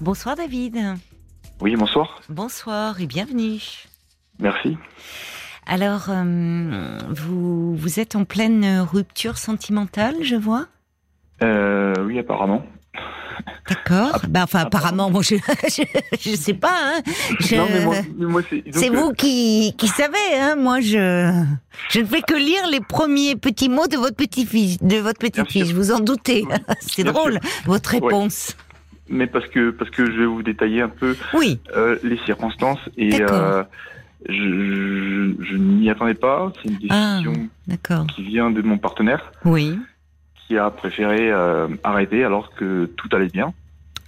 Bonsoir 0.00 0.36
David. 0.36 0.78
Oui, 1.60 1.74
bonsoir. 1.74 2.20
Bonsoir 2.28 3.00
et 3.00 3.06
bienvenue. 3.06 3.60
Merci. 4.38 4.78
Alors, 5.66 6.06
euh, 6.08 6.98
vous, 7.08 7.74
vous 7.74 7.98
êtes 7.98 8.14
en 8.14 8.24
pleine 8.24 8.78
rupture 8.78 9.38
sentimentale, 9.38 10.14
je 10.22 10.36
vois 10.36 10.66
euh, 11.42 11.94
Oui, 12.04 12.16
apparemment. 12.16 12.64
D'accord. 13.68 14.20
Ah, 14.22 14.26
bah, 14.28 14.40
enfin, 14.44 14.60
apparemment, 14.60 15.10
bon, 15.10 15.20
je, 15.22 15.34
je, 16.20 16.36
sais 16.36 16.54
pas. 16.54 16.76
Hein. 16.80 17.02
non, 17.56 17.66
mais 17.68 17.84
moi, 17.84 17.96
moi 18.18 18.42
c'est 18.70 18.90
vous 18.90 19.12
qui, 19.14 19.74
qui 19.76 19.88
savez. 19.88 20.38
Hein. 20.38 20.54
Moi, 20.54 20.80
je, 20.80 21.44
je 21.90 21.98
ne 21.98 22.04
fais 22.04 22.22
que 22.22 22.34
lire 22.34 22.68
les 22.70 22.80
premiers 22.80 23.34
petits 23.34 23.68
mots 23.68 23.88
de 23.88 23.96
votre 23.96 24.14
petit-fils, 24.14 24.80
de 24.80 24.98
votre 24.98 25.18
petite-fille. 25.18 25.66
Je 25.66 25.74
vous 25.74 25.90
en 25.90 25.98
doutez. 25.98 26.46
c'est 26.80 27.02
drôle 27.02 27.40
votre 27.66 27.90
réponse 27.90 28.56
mais 29.08 29.26
parce 29.26 29.46
que 29.48 29.70
parce 29.70 29.90
que 29.90 30.04
je 30.10 30.18
vais 30.20 30.26
vous 30.26 30.42
détailler 30.42 30.82
un 30.82 30.88
peu 30.88 31.16
oui. 31.34 31.60
euh, 31.76 31.96
les 32.02 32.18
circonstances 32.18 32.80
et 32.96 33.22
euh, 33.22 33.62
je, 34.28 34.34
je, 34.34 35.44
je 35.44 35.56
n'y 35.56 35.88
attendais 35.90 36.14
pas. 36.14 36.52
C'est 36.62 36.68
une 36.70 36.78
Ah, 36.90 37.20
décision 37.22 38.06
qui 38.14 38.22
vient 38.22 38.50
de 38.50 38.62
mon 38.62 38.78
partenaire, 38.78 39.32
Oui. 39.44 39.78
qui 40.46 40.56
a 40.58 40.70
préféré 40.70 41.30
euh, 41.30 41.68
arrêter 41.84 42.24
alors 42.24 42.54
que 42.54 42.86
tout 42.96 43.08
allait 43.12 43.28
bien. 43.28 43.52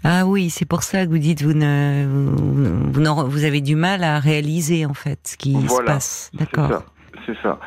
Ah 0.03 0.25
oui, 0.27 0.49
c'est 0.49 0.65
pour 0.65 0.83
ça 0.83 1.05
que 1.05 1.11
vous 1.11 1.19
dites 1.19 1.43
vous 1.43 1.53
ne 1.53 2.07
vous, 2.09 2.93
vous, 2.93 3.31
vous 3.31 3.45
avez 3.45 3.61
du 3.61 3.77
mal 3.77 4.03
à 4.03 4.19
réaliser 4.19 4.87
en 4.87 4.95
fait 4.95 5.19
ce 5.25 5.37
qui 5.37 5.53
se 5.69 5.83
passe. 5.83 6.31
C'est 6.33 6.41
D'accord. 6.41 6.69
ça. 6.71 6.85
C'est 7.27 7.37
ça. 7.43 7.61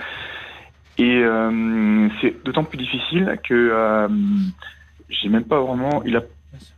Et 0.98 1.20
euh, 1.24 2.08
c'est 2.22 2.44
d'autant 2.44 2.63
plus 2.63 2.77
difficile 2.77 3.38
que 3.48 4.08
j'ai 5.10 5.30
même 5.30 5.44
pas 5.44 5.62
vraiment. 5.62 6.02
Il 6.05 6.16
a 6.18 6.22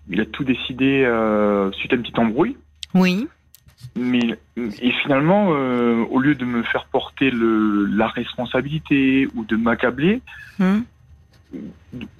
il 0.09 0.21
a 0.21 0.25
tout 0.25 0.43
décidé 0.43 1.03
euh, 1.03 1.71
suite 1.73 1.93
à 1.93 1.95
une 1.95 2.01
petite 2.01 2.19
embrouille. 2.19 2.57
Oui. 2.93 3.27
Mais 3.95 4.37
et 4.57 4.91
finalement, 5.03 5.49
euh, 5.51 6.03
au 6.09 6.19
lieu 6.19 6.35
de 6.35 6.45
me 6.45 6.63
faire 6.63 6.85
porter 6.85 7.29
le, 7.31 7.85
la 7.85 8.07
responsabilité 8.07 9.27
ou 9.35 9.45
de 9.45 9.55
m'accabler, 9.55 10.21
Hum. 10.59 10.85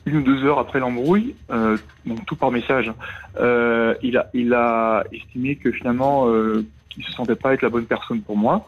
une 0.06 0.18
ou 0.18 0.22
deux 0.22 0.44
heures 0.44 0.60
après 0.60 0.80
l'embrouille, 0.80 1.36
euh, 1.50 1.78
donc 2.06 2.26
tout 2.26 2.36
par 2.36 2.52
message, 2.52 2.92
euh, 3.40 3.96
il 4.04 4.18
a 4.18 4.30
il 4.34 4.54
a 4.54 5.04
estimé 5.12 5.56
que 5.56 5.72
finalement 5.72 6.28
euh, 6.30 6.66
qu'il 6.90 7.04
se 7.04 7.12
sentait 7.14 7.36
pas 7.36 7.54
être 7.54 7.62
la 7.62 7.70
bonne 7.70 7.86
personne 7.86 8.22
pour 8.22 8.38
moi, 8.38 8.68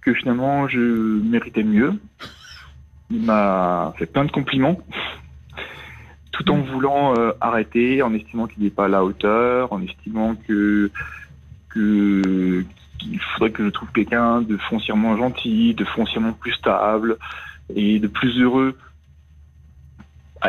que 0.00 0.12
finalement 0.14 0.68
je 0.68 0.80
méritais 0.80 1.62
mieux. 1.62 2.00
Il 3.10 3.22
m'a 3.22 3.92
fait 3.96 4.06
plein 4.06 4.24
de 4.24 4.30
compliments, 4.30 4.80
tout 6.40 6.50
en 6.52 6.60
voulant 6.60 7.14
euh, 7.16 7.32
arrêter, 7.40 8.02
en 8.02 8.14
estimant 8.14 8.46
qu'il 8.46 8.62
n'est 8.62 8.70
pas 8.70 8.86
à 8.86 8.88
la 8.88 9.04
hauteur, 9.04 9.72
en 9.72 9.82
estimant 9.82 10.34
que 10.48 10.90
qu'il 11.72 12.64
faudrait 13.34 13.50
que 13.50 13.64
je 13.64 13.68
trouve 13.70 13.90
quelqu'un 13.92 14.40
de 14.42 14.56
foncièrement 14.56 15.16
gentil, 15.16 15.74
de 15.74 15.84
foncièrement 15.84 16.32
plus 16.32 16.52
stable 16.52 17.16
et 17.74 18.00
de 18.00 18.08
plus 18.08 18.40
heureux 18.40 18.76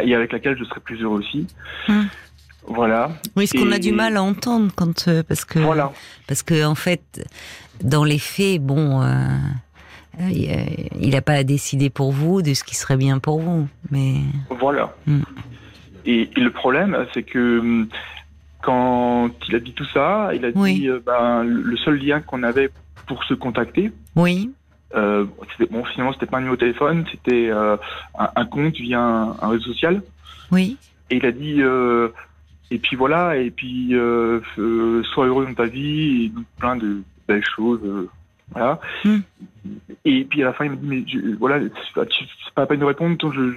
et 0.02 0.16
avec 0.16 0.32
laquelle 0.32 0.58
je 0.58 0.64
serais 0.64 0.80
plus 0.80 1.02
heureux 1.02 1.20
aussi. 1.20 1.48
Hmm. 1.88 2.04
Voilà. 2.66 3.12
Oui, 3.36 3.48
ce 3.48 3.58
qu'on 3.58 3.72
a 3.72 3.80
du 3.80 3.92
mal 3.92 4.16
à 4.18 4.24
entendre 4.24 4.72
quand 4.76 5.08
euh, 5.08 5.24
parce 5.24 5.46
que 5.46 5.60
Voilà. 5.60 5.92
parce 6.28 6.42
que 6.44 6.66
en 6.66 6.76
fait, 6.76 7.28
dans 7.84 8.04
les 8.04 8.20
faits, 8.20 8.62
bon, 8.62 9.02
euh, 9.02 9.28
il 10.20 11.10
n'a 11.12 11.22
pas 11.22 11.34
à 11.34 11.44
décider 11.44 11.90
pour 11.90 12.12
vous 12.12 12.42
de 12.42 12.54
ce 12.54 12.64
qui 12.64 12.76
serait 12.76 12.98
bien 12.98 13.20
pour 13.20 13.42
vous, 13.42 13.68
mais 13.90 14.16
Voilà. 14.50 14.96
Hmm. 15.06 15.22
Et, 16.06 16.30
et 16.36 16.40
le 16.40 16.52
problème, 16.52 17.06
c'est 17.14 17.24
que 17.24 17.60
hum, 17.60 17.88
quand 18.62 19.32
il 19.48 19.56
a 19.56 19.60
dit 19.60 19.74
tout 19.74 19.86
ça, 19.94 20.32
il 20.34 20.46
a 20.46 20.50
Oui. 20.56 20.82
dit 20.82 20.90
euh, 20.90 21.00
ben, 21.06 21.44
le 21.44 21.78
seul 21.78 21.96
lien 21.98 22.22
qu'on 22.22 22.44
avait 22.44 22.70
pour 23.08 23.24
se 23.24 23.34
contacter, 23.34 23.92
oui, 24.16 24.52
euh, 24.96 25.26
bon, 25.72 25.84
finalement, 25.86 26.14
c'était 26.14 26.26
pas 26.26 26.38
un 26.38 26.42
numéro 26.42 26.56
de 26.56 26.62
téléphone, 26.62 27.06
c'était 27.12 27.50
euh, 27.50 27.78
un, 28.18 28.30
un 28.36 28.46
compte 28.46 28.76
via 28.76 29.00
un, 29.00 29.32
un 29.42 29.48
réseau 29.50 29.72
social. 29.74 30.02
oui, 30.52 30.78
Et 31.10 31.18
il 31.18 31.26
a 31.26 31.32
dit, 31.32 31.62
euh, 31.62 32.10
et 32.70 32.78
puis 32.78 32.96
voilà, 32.96 33.38
et 33.38 33.52
puis 33.52 33.94
sois 35.14 35.26
heureux 35.26 35.46
dans 35.46 35.54
ta 35.54 35.66
vie, 35.66 36.26
et 36.26 36.32
plein 36.60 36.76
de 36.76 37.02
belles 37.28 37.46
choses. 37.56 37.82
Voilà. 38.52 38.80
Hmm. 39.06 39.20
Et 40.06 40.26
puis 40.26 40.42
à 40.42 40.46
la 40.46 40.54
fin, 40.54 40.66
il 40.66 40.72
m'a 40.72 40.78
dit, 40.78 40.88
mais 40.88 41.04
je- 41.08 41.36
voilà, 41.38 41.60
c'est 41.62 41.94
pas, 41.94 42.06
tu- 42.06 42.26
c'est 42.46 42.54
pas 42.54 42.62
la 42.62 42.68
peine 42.68 42.80
de 42.80 42.86
répondre, 42.86 43.16
donc 43.18 43.34
je, 43.34 43.52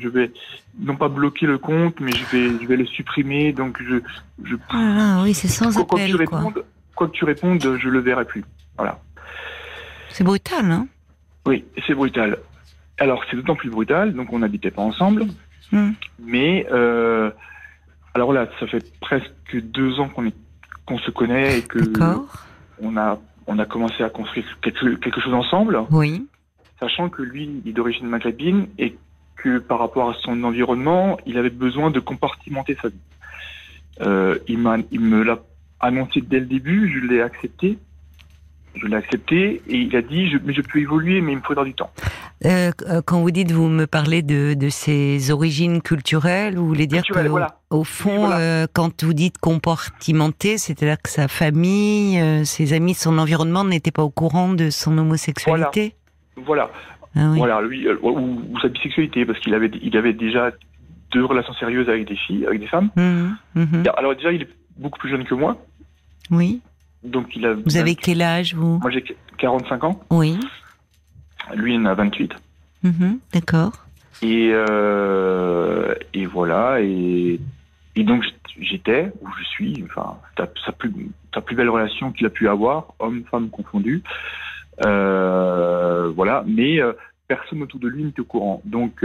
je, 0.00 0.08
vais 0.08 0.30
non 0.78 0.96
pas 0.96 1.08
bloquer 1.08 1.46
le 1.46 1.58
compte, 1.58 1.98
mais 2.00 2.12
je 2.12 2.24
vais, 2.26 2.58
je 2.62 2.66
vais 2.66 2.76
le 2.76 2.86
supprimer, 2.86 3.52
donc 3.52 3.80
je, 3.82 3.96
je 4.44 4.56
Ah 4.68 4.76
là, 4.76 5.22
oui, 5.22 5.34
c'est 5.34 5.48
sans 5.48 5.72
quoi, 5.72 5.84
quoi 5.84 5.98
que 5.98 6.06
tu 6.06 6.14
appel, 6.14 6.26
quoi. 6.28 6.38
répondes, 6.38 6.64
quoi 6.94 7.06
que 7.08 7.12
tu 7.12 7.24
répondes, 7.24 7.62
je 7.78 7.88
le 7.88 7.98
verrai 8.00 8.24
plus. 8.24 8.44
Voilà. 8.76 9.00
C'est 10.10 10.24
brutal, 10.24 10.70
hein 10.70 10.86
Oui, 11.46 11.64
c'est 11.86 11.94
brutal. 11.94 12.38
Alors 12.98 13.22
c'est 13.30 13.36
d'autant 13.36 13.56
plus 13.56 13.70
brutal, 13.70 14.14
donc 14.14 14.32
on 14.32 14.38
n'habitait 14.38 14.70
pas 14.70 14.82
ensemble, 14.82 15.26
Hmm. 15.72 15.90
mais 16.24 16.64
euh, 16.70 17.30
alors 18.14 18.32
là, 18.32 18.48
ça 18.60 18.66
fait 18.68 18.84
presque 19.00 19.30
deux 19.62 19.98
ans 19.98 20.08
qu'on 20.08 20.26
est 20.26 20.34
qu'on 20.86 20.98
se 20.98 21.10
connaît 21.10 21.58
et 21.58 21.62
que 21.62 21.80
on 22.80 22.96
a 22.96 23.18
on 23.46 23.58
a 23.58 23.64
commencé 23.64 24.02
à 24.02 24.10
construire 24.10 24.58
quelque, 24.60 24.94
quelque 24.96 25.20
chose 25.20 25.34
ensemble, 25.34 25.80
Oui, 25.90 26.26
sachant 26.80 27.08
que 27.08 27.22
lui 27.22 27.48
il 27.64 27.70
est 27.70 27.72
d'origine 27.72 28.06
maghrébine 28.06 28.66
et 28.78 28.96
que 29.36 29.58
par 29.58 29.78
rapport 29.78 30.10
à 30.10 30.14
son 30.22 30.42
environnement, 30.44 31.18
il 31.26 31.38
avait 31.38 31.50
besoin 31.50 31.90
de 31.90 32.00
compartimenter 32.00 32.76
sa 32.80 32.88
vie. 32.88 32.94
Euh, 34.00 34.38
il 34.48 34.58
m'a 34.58 34.76
il 34.90 35.00
me 35.00 35.22
l'a 35.22 35.38
annoncé 35.80 36.20
dès 36.20 36.40
le 36.40 36.46
début, 36.46 36.92
je 36.92 37.06
l'ai 37.06 37.20
accepté. 37.20 37.78
Je 38.76 38.86
l'ai 38.86 38.96
accepté 38.96 39.62
et 39.68 39.76
il 39.76 39.96
a 39.96 40.02
dit 40.02 40.28
je, 40.28 40.36
mais 40.44 40.52
je 40.52 40.60
peux 40.60 40.78
évoluer 40.78 41.20
mais 41.20 41.32
il 41.32 41.38
me 41.38 41.42
faudra 41.42 41.64
du 41.64 41.74
temps. 41.74 41.90
Euh, 42.44 42.70
euh, 42.88 43.00
quand 43.04 43.20
vous 43.20 43.30
dites, 43.30 43.50
vous 43.50 43.68
me 43.68 43.86
parlez 43.86 44.22
de, 44.22 44.52
de 44.54 44.68
ses 44.68 45.30
origines 45.30 45.80
culturelles, 45.80 46.56
vous 46.56 46.66
voulez 46.68 46.86
dire 46.86 47.02
Culturelles, 47.02 47.26
que, 47.26 47.30
voilà. 47.30 47.58
au 47.70 47.84
fond, 47.84 48.26
voilà. 48.26 48.38
euh, 48.38 48.66
quand 48.72 49.02
vous 49.02 49.14
dites 49.14 49.38
compartimenté, 49.38 50.58
c'est-à-dire 50.58 51.00
que 51.00 51.08
sa 51.08 51.28
famille, 51.28 52.20
euh, 52.20 52.44
ses 52.44 52.74
amis, 52.74 52.92
son 52.94 53.16
environnement 53.18 53.64
n'étaient 53.64 53.90
pas 53.90 54.02
au 54.02 54.10
courant 54.10 54.52
de 54.52 54.68
son 54.68 54.98
homosexualité 54.98 55.94
Voilà. 56.36 56.70
Ah 57.18 57.30
oui. 57.30 57.38
Voilà, 57.38 57.62
lui, 57.62 57.88
euh, 57.88 57.96
ou, 58.02 58.42
ou 58.52 58.58
sa 58.60 58.68
bisexualité, 58.68 59.24
parce 59.24 59.38
qu'il 59.38 59.54
avait, 59.54 59.70
il 59.82 59.96
avait 59.96 60.12
déjà 60.12 60.50
deux 61.12 61.24
relations 61.24 61.54
sérieuses 61.54 61.88
avec 61.88 62.06
des 62.06 62.16
filles, 62.16 62.44
avec 62.46 62.60
des 62.60 62.66
femmes. 62.66 62.90
Mhm, 62.96 63.36
mhm. 63.54 63.84
Alors 63.96 64.14
déjà, 64.14 64.32
il 64.32 64.42
est 64.42 64.48
beaucoup 64.76 64.98
plus 64.98 65.08
jeune 65.08 65.24
que 65.24 65.34
moi, 65.34 65.56
Oui. 66.30 66.60
Donc 67.04 67.34
il 67.36 67.46
a. 67.46 67.54
Vous 67.54 67.76
avez 67.76 67.94
quel 67.94 68.22
âge, 68.22 68.54
vous? 68.54 68.78
Moi, 68.78 68.90
j'ai 68.90 69.04
45 69.38 69.84
ans. 69.84 70.00
Oui. 70.10 70.38
Lui, 71.54 71.74
il 71.74 71.80
en 71.80 71.84
a 71.86 71.94
28. 71.94 72.32
Mhm, 72.82 73.18
D'accord. 73.32 73.72
Et 74.22 74.50
euh, 74.52 75.94
et 76.14 76.26
voilà, 76.26 76.80
et 76.80 77.38
et 77.96 78.02
donc 78.04 78.24
j'étais 78.60 79.12
où 79.20 79.28
je 79.38 79.44
suis, 79.44 79.84
enfin, 79.84 80.16
sa, 80.36 80.46
plus 80.72 80.90
sa 81.34 81.40
plus 81.42 81.54
belle 81.56 81.68
relation 81.68 82.12
qu'il 82.12 82.26
a 82.26 82.30
pu 82.30 82.48
avoir, 82.48 82.94
homme-femme 82.98 83.50
confondu. 83.50 84.02
Euh, 84.84 86.10
voilà, 86.14 86.44
mais 86.46 86.80
euh, 86.80 86.92
personne 87.28 87.62
autour 87.62 87.80
de 87.80 87.88
lui 87.88 88.04
n'était 88.04 88.20
au 88.20 88.24
courant. 88.24 88.62
Donc 88.64 89.04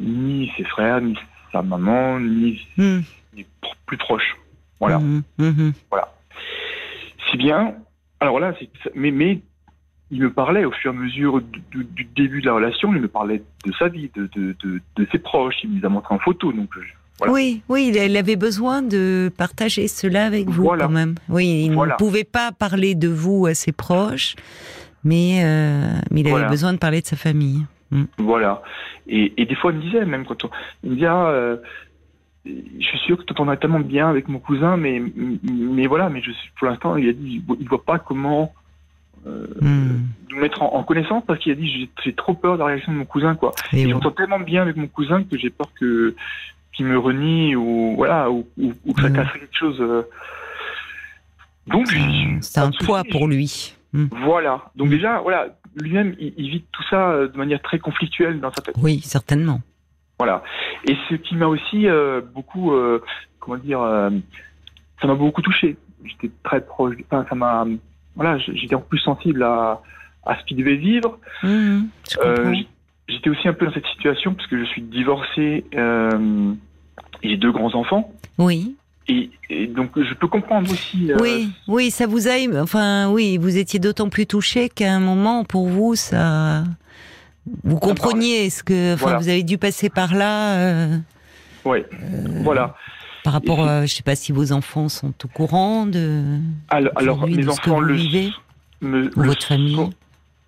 ni 0.00 0.50
ses 0.56 0.64
frères, 0.64 1.00
ni 1.00 1.16
sa 1.52 1.62
maman, 1.62 2.18
ni 2.20 2.60
ni 2.78 3.42
pr- 3.62 3.74
plus 3.86 3.96
proche. 3.98 4.36
Voilà. 4.80 4.98
mhm, 4.98 5.22
mhm. 5.38 5.72
Si 7.30 7.36
bien, 7.36 7.74
alors 8.20 8.40
là, 8.40 8.54
mais, 8.94 9.10
mais 9.10 9.40
il 10.10 10.22
me 10.22 10.32
parlait 10.32 10.64
au 10.64 10.70
fur 10.72 10.92
et 10.92 10.96
à 10.96 10.98
mesure 10.98 11.40
du, 11.70 12.04
début 12.16 12.40
de 12.40 12.46
la 12.46 12.54
relation, 12.54 12.94
il 12.94 13.00
me 13.00 13.08
parlait 13.08 13.42
de 13.66 13.72
sa 13.78 13.88
vie, 13.88 14.10
de, 14.16 14.28
de, 14.34 14.56
de, 14.64 14.80
de 14.96 15.06
ses 15.12 15.18
proches, 15.18 15.56
il 15.64 15.70
me 15.70 15.78
les 15.80 15.84
a 15.84 15.88
montrés 15.88 16.14
en 16.14 16.18
photo. 16.18 16.50
Donc, 16.52 16.70
Voilà. 17.18 17.32
Oui, 17.34 17.62
oui, 17.68 17.92
il 17.94 18.16
avait 18.16 18.36
besoin 18.36 18.80
de 18.82 19.30
partager 19.36 19.86
cela 19.88 20.24
avec 20.24 20.48
vous 20.48 20.62
Voilà. 20.62 20.84
quand 20.86 20.92
même. 20.92 21.14
Oui, 21.28 21.64
il 21.66 21.74
Voilà. 21.74 21.94
ne 21.94 21.98
pouvait 21.98 22.24
pas 22.24 22.52
parler 22.52 22.94
de 22.94 23.08
vous 23.08 23.46
à 23.46 23.54
ses 23.54 23.72
proches, 23.72 24.34
mais, 25.04 25.42
euh, 25.44 25.82
mais 26.10 26.20
il 26.22 26.28
avait 26.34 26.48
besoin 26.48 26.72
de 26.72 26.78
parler 26.78 27.02
de 27.02 27.06
sa 27.06 27.16
famille. 27.16 27.64
voilà. 28.18 28.62
Et, 29.06 29.32
et 29.40 29.46
des 29.46 29.54
fois, 29.54 29.72
il 29.72 29.78
me 29.78 29.82
disait, 29.82 30.04
même 30.04 30.24
quand 30.26 30.44
on, 30.44 30.50
il 30.84 30.90
me 30.90 30.96
dit, 30.96 31.06
ah, 31.06 31.28
euh, 31.28 31.56
je 32.80 32.84
suis 32.86 32.98
sûr 32.98 33.16
que 33.18 33.22
tu 33.24 33.34
t'entends 33.34 33.54
tellement 33.56 33.80
bien 33.80 34.08
avec 34.08 34.28
mon 34.28 34.38
cousin, 34.38 34.76
mais, 34.76 35.02
mais 35.42 35.86
voilà, 35.86 36.08
mais 36.08 36.22
je 36.22 36.30
pour 36.58 36.68
l'instant, 36.68 36.96
il 36.96 37.08
a 37.08 37.12
dit, 37.12 37.42
il 37.60 37.68
voit 37.68 37.84
pas 37.84 37.98
comment 37.98 38.52
euh, 39.26 39.46
Hmm. 39.60 40.06
nous 40.30 40.38
mettre 40.40 40.62
en, 40.62 40.72
en 40.74 40.82
connaissance 40.84 41.24
parce 41.26 41.38
qu'il 41.40 41.52
a 41.52 41.56
dit, 41.56 41.90
j'ai- 42.04 42.12
trop 42.14 42.34
peur 42.34 42.54
de 42.54 42.60
la 42.60 42.66
réaction 42.66 42.92
de 42.92 42.98
mon 42.98 43.04
cousin, 43.04 43.34
quoi. 43.34 43.52
Et 43.72 43.88
j'entends 43.88 44.12
tellement 44.12 44.38
bien 44.40 44.62
avec 44.62 44.76
mon 44.76 44.86
cousin 44.86 45.22
que 45.24 45.36
j'ai 45.36 45.50
peur 45.50 45.68
que 45.78 46.14
qu'il 46.72 46.86
me 46.86 46.96
renie 46.98 47.56
ou 47.56 47.94
voilà 47.96 48.30
ou, 48.30 48.46
ou, 48.56 48.72
ou 48.86 48.92
que 48.94 49.02
ça 49.02 49.08
Mhm. 49.08 49.16
casserait 49.16 49.40
quelque 49.40 49.56
chose. 49.58 49.80
euh. 49.80 50.02
Donc 51.66 51.88
C'est 52.40 52.60
un- 52.60 52.70
poids 52.84 53.02
pour 53.10 53.26
lui. 53.28 53.74
Hmm. 53.92 54.06
voilà. 54.24 54.62
Donc 54.76 54.88
déjà 54.90 55.20
voilà 55.20 55.48
lui-même 55.76 56.14
il, 56.20 56.32
il 56.36 56.50
vit 56.50 56.64
tout 56.72 56.82
ça 56.90 57.10
euh, 57.10 57.28
de 57.28 57.36
manière 57.36 57.60
très 57.62 57.78
conflictuelle 57.78 58.38
dans 58.40 58.52
sa 58.52 58.62
tête. 58.62 58.74
Oui, 58.80 59.00
certainement. 59.02 59.60
Voilà. 60.18 60.42
Et 60.86 60.96
ce 61.08 61.14
qui 61.14 61.36
m'a 61.36 61.46
aussi 61.46 61.86
euh, 61.88 62.20
beaucoup, 62.34 62.72
euh, 62.72 63.02
comment 63.40 63.56
dire, 63.56 63.80
euh, 63.80 64.10
ça 65.00 65.06
m'a 65.06 65.14
beaucoup 65.14 65.42
touché. 65.42 65.76
J'étais 66.04 66.30
très 66.42 66.60
proche. 66.60 66.94
Enfin, 67.10 67.24
ça 67.28 67.34
m'a, 67.34 67.64
voilà, 68.16 68.38
j'étais 68.38 68.74
en 68.74 68.80
plus 68.80 68.98
sensible 68.98 69.42
à, 69.42 69.80
à 70.26 70.36
ce 70.38 70.44
qu'il 70.44 70.56
devait 70.56 70.76
vivre. 70.76 71.18
Mmh, 71.42 71.80
J'étais 73.08 73.30
aussi 73.30 73.48
un 73.48 73.54
peu 73.54 73.66
dans 73.66 73.72
cette 73.72 73.86
situation 73.86 74.34
parce 74.34 74.46
que 74.48 74.58
je 74.58 74.64
suis 74.64 74.82
divorcé. 74.82 75.64
Euh, 75.74 76.52
et 77.22 77.30
j'ai 77.30 77.36
deux 77.36 77.52
grands 77.52 77.74
enfants. 77.74 78.12
oui. 78.38 78.74
Et, 79.10 79.30
et 79.48 79.66
donc 79.66 79.98
je 79.98 80.12
peux 80.12 80.26
comprendre 80.28 80.70
aussi. 80.70 81.10
euh, 81.10 81.16
Oui, 81.18 81.48
oui, 81.66 81.90
ça 81.90 82.06
vous 82.06 82.28
a, 82.28 82.32
enfin, 82.60 83.10
oui, 83.10 83.38
vous 83.38 83.56
étiez 83.56 83.80
d'autant 83.80 84.10
plus 84.10 84.26
touché 84.26 84.68
qu'à 84.68 84.92
un 84.92 85.00
moment, 85.00 85.44
pour 85.44 85.66
vous, 85.66 85.94
ça, 85.94 86.64
vous 87.64 87.78
compreniez 87.78 88.50
ce 88.50 88.62
que, 88.62 88.94
enfin, 88.94 89.04
Voilà. 89.04 89.18
vous 89.18 89.28
avez 89.28 89.42
dû 89.42 89.58
passer 89.58 89.88
par 89.90 90.14
là, 90.14 90.54
euh, 90.56 90.98
Ouais. 91.64 91.86
Voilà. 92.42 92.74
par 93.24 93.32
rapport, 93.34 93.66
à, 93.66 93.84
je 93.86 93.94
sais 93.94 94.02
pas 94.02 94.14
si 94.16 94.32
vos 94.32 94.52
enfants 94.52 94.88
sont 94.88 95.12
au 95.24 95.28
courant 95.28 95.86
de, 95.86 96.22
Alors, 96.70 96.92
alors 96.96 97.26
mes 97.26 97.36
de 97.36 97.42
ce 97.42 97.46
que 97.46 97.70
enfants 97.70 97.74
vous 97.76 97.80
le, 97.82 97.94
vivez 97.94 98.30
me, 98.80 99.10
ou 99.16 99.20
le 99.22 99.28
votre 99.28 99.46
famille. 99.46 99.74
sont- 99.74 99.92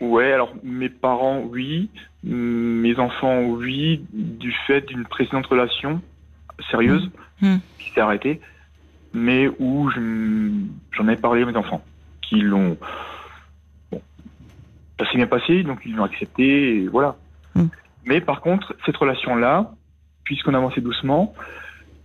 Ouais, 0.00 0.32
alors 0.32 0.55
mes 0.62 0.88
parents, 0.88 1.43
oui. 1.50 1.91
Mes 2.25 2.99
enfants, 2.99 3.43
oui, 3.43 4.02
du 4.12 4.52
fait 4.67 4.82
d'une 4.88 5.05
précédente 5.05 5.47
relation 5.47 6.00
sérieuse 6.70 7.11
Mm. 7.43 7.56
qui 7.79 7.91
s'est 7.94 8.00
arrêtée, 8.00 8.41
mais 9.14 9.49
où 9.58 9.91
je- 9.91 10.50
j'en 10.93 11.08
ai 11.08 11.17
parlé 11.17 11.43
à 11.43 11.47
mes 11.47 11.56
enfants, 11.56 11.82
qui 12.23 12.37
l'ont. 12.41 12.76
Ça 15.00 15.11
s'est 15.11 15.17
bien 15.17 15.26
passé, 15.26 15.62
donc 15.62 15.79
ils 15.87 15.94
l'ont 15.97 16.05
accepté, 16.05 16.82
et 16.82 16.88
voilà. 16.88 17.17
Mm. 17.55 17.64
Mais 18.05 18.20
par 18.20 18.43
contre, 18.43 18.76
cette 18.85 18.97
relation-là, 18.99 19.73
puisqu'on 20.25 20.52
avançait 20.52 20.82
doucement, 20.82 21.35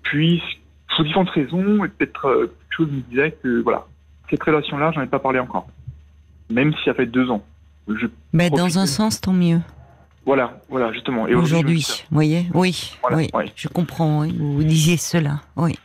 puis 0.02 0.42
pour 0.96 1.04
différentes 1.04 1.30
raisons, 1.32 1.84
et 1.84 1.90
peut-être 1.90 2.26
euh, 2.28 2.48
quelque 2.48 2.74
chose 2.78 2.92
me 2.92 3.02
disait 3.02 3.38
que 3.44 3.62
voilà, 3.62 3.86
cette 4.30 4.42
relation-là, 4.42 4.94
j'en 4.94 5.02
ai 5.02 5.08
pas 5.08 5.20
parlé 5.20 5.40
encore, 5.40 5.68
même 6.50 6.74
si 6.74 6.86
ça 6.86 6.94
fait 6.94 7.06
deux 7.06 7.30
ans. 7.30 7.44
Je, 7.90 8.08
Ben, 8.32 8.50
dans 8.50 8.80
un 8.80 8.86
sens, 8.86 9.20
tant 9.20 9.34
mieux. 9.34 9.60
voilà, 10.26 10.58
voilà, 10.70 10.94
justement. 10.94 11.28
Et 11.28 11.36
Aujourd'hui, 11.36 11.86
vous 12.10 12.16
voyez, 12.16 12.46
oui, 12.54 12.98
Voilà, 13.02 13.18
oui, 13.18 13.52
je 13.58 13.68
comprends. 13.68 14.22
oui, 14.22 14.36
vous 14.40 14.64
disiez 14.64 14.96
cela, 14.96 15.42
oui. 15.58 15.76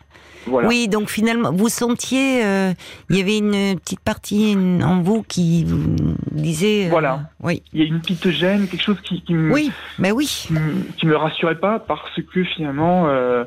Voilà. 0.47 0.69
Oui, 0.69 0.89
donc 0.89 1.11
finalement, 1.11 1.53
vous 1.53 1.69
sentiez, 1.69 2.45
euh, 2.45 2.73
il 3.11 3.17
y 3.17 3.21
avait 3.21 3.39
une 3.39 3.79
petite 3.79 4.01
partie 4.01 4.57
en 4.83 5.03
vous 5.03 5.23
qui 5.23 5.65
vous 5.65 5.97
disait, 6.33 6.87
euh, 6.87 6.91
Voilà. 6.91 7.31
oui, 7.43 7.63
Il 7.73 7.81
y 7.81 7.85
a 7.85 7.87
une 7.87 8.01
petite 8.01 8.31
gêne, 8.31 8.67
quelque 8.67 8.83
chose 8.83 9.01
qui, 9.03 9.23
qui 9.23 9.35
me, 9.35 9.53
oui, 9.53 9.71
ben 9.99 10.13
oui. 10.13 10.27
qui, 10.27 10.53
me- 10.55 10.83
qui 10.97 11.07
me 11.07 11.17
rassurait 11.17 11.59
pas 11.61 11.79
parce 11.79 12.11
que 12.33 12.45
finalement, 12.45 13.09
euh, 13.09 13.45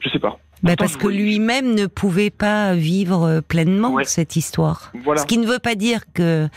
je 0.00 0.08
sais 0.08 0.18
pas. 0.18 0.38
Pourtant, 0.62 0.76
parce 0.76 0.96
que 0.96 1.08
lui-même 1.08 1.74
ne 1.74 1.86
pouvait 1.86 2.30
pas 2.30 2.74
vivre 2.74 3.24
euh, 3.24 3.40
pleinement 3.40 3.92
Ouais. 3.94 4.04
cette 4.04 4.36
histoire. 4.36 4.92
Voilà. 5.02 5.20
Ce 5.20 5.26
qui 5.26 5.38
ne 5.38 5.46
veut 5.46 5.58
pas 5.58 5.74
dire 5.74 6.00
que 6.14 6.48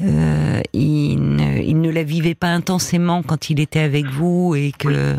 euh, 0.00 0.60
il, 0.72 1.16
ne, 1.20 1.62
il 1.62 1.80
ne 1.80 1.90
la 1.90 2.02
vivait 2.02 2.34
pas 2.34 2.48
intensément 2.48 3.22
quand 3.22 3.50
il 3.50 3.60
était 3.60 3.80
avec 3.80 4.06
vous 4.06 4.54
et 4.56 4.72
que 4.76 5.14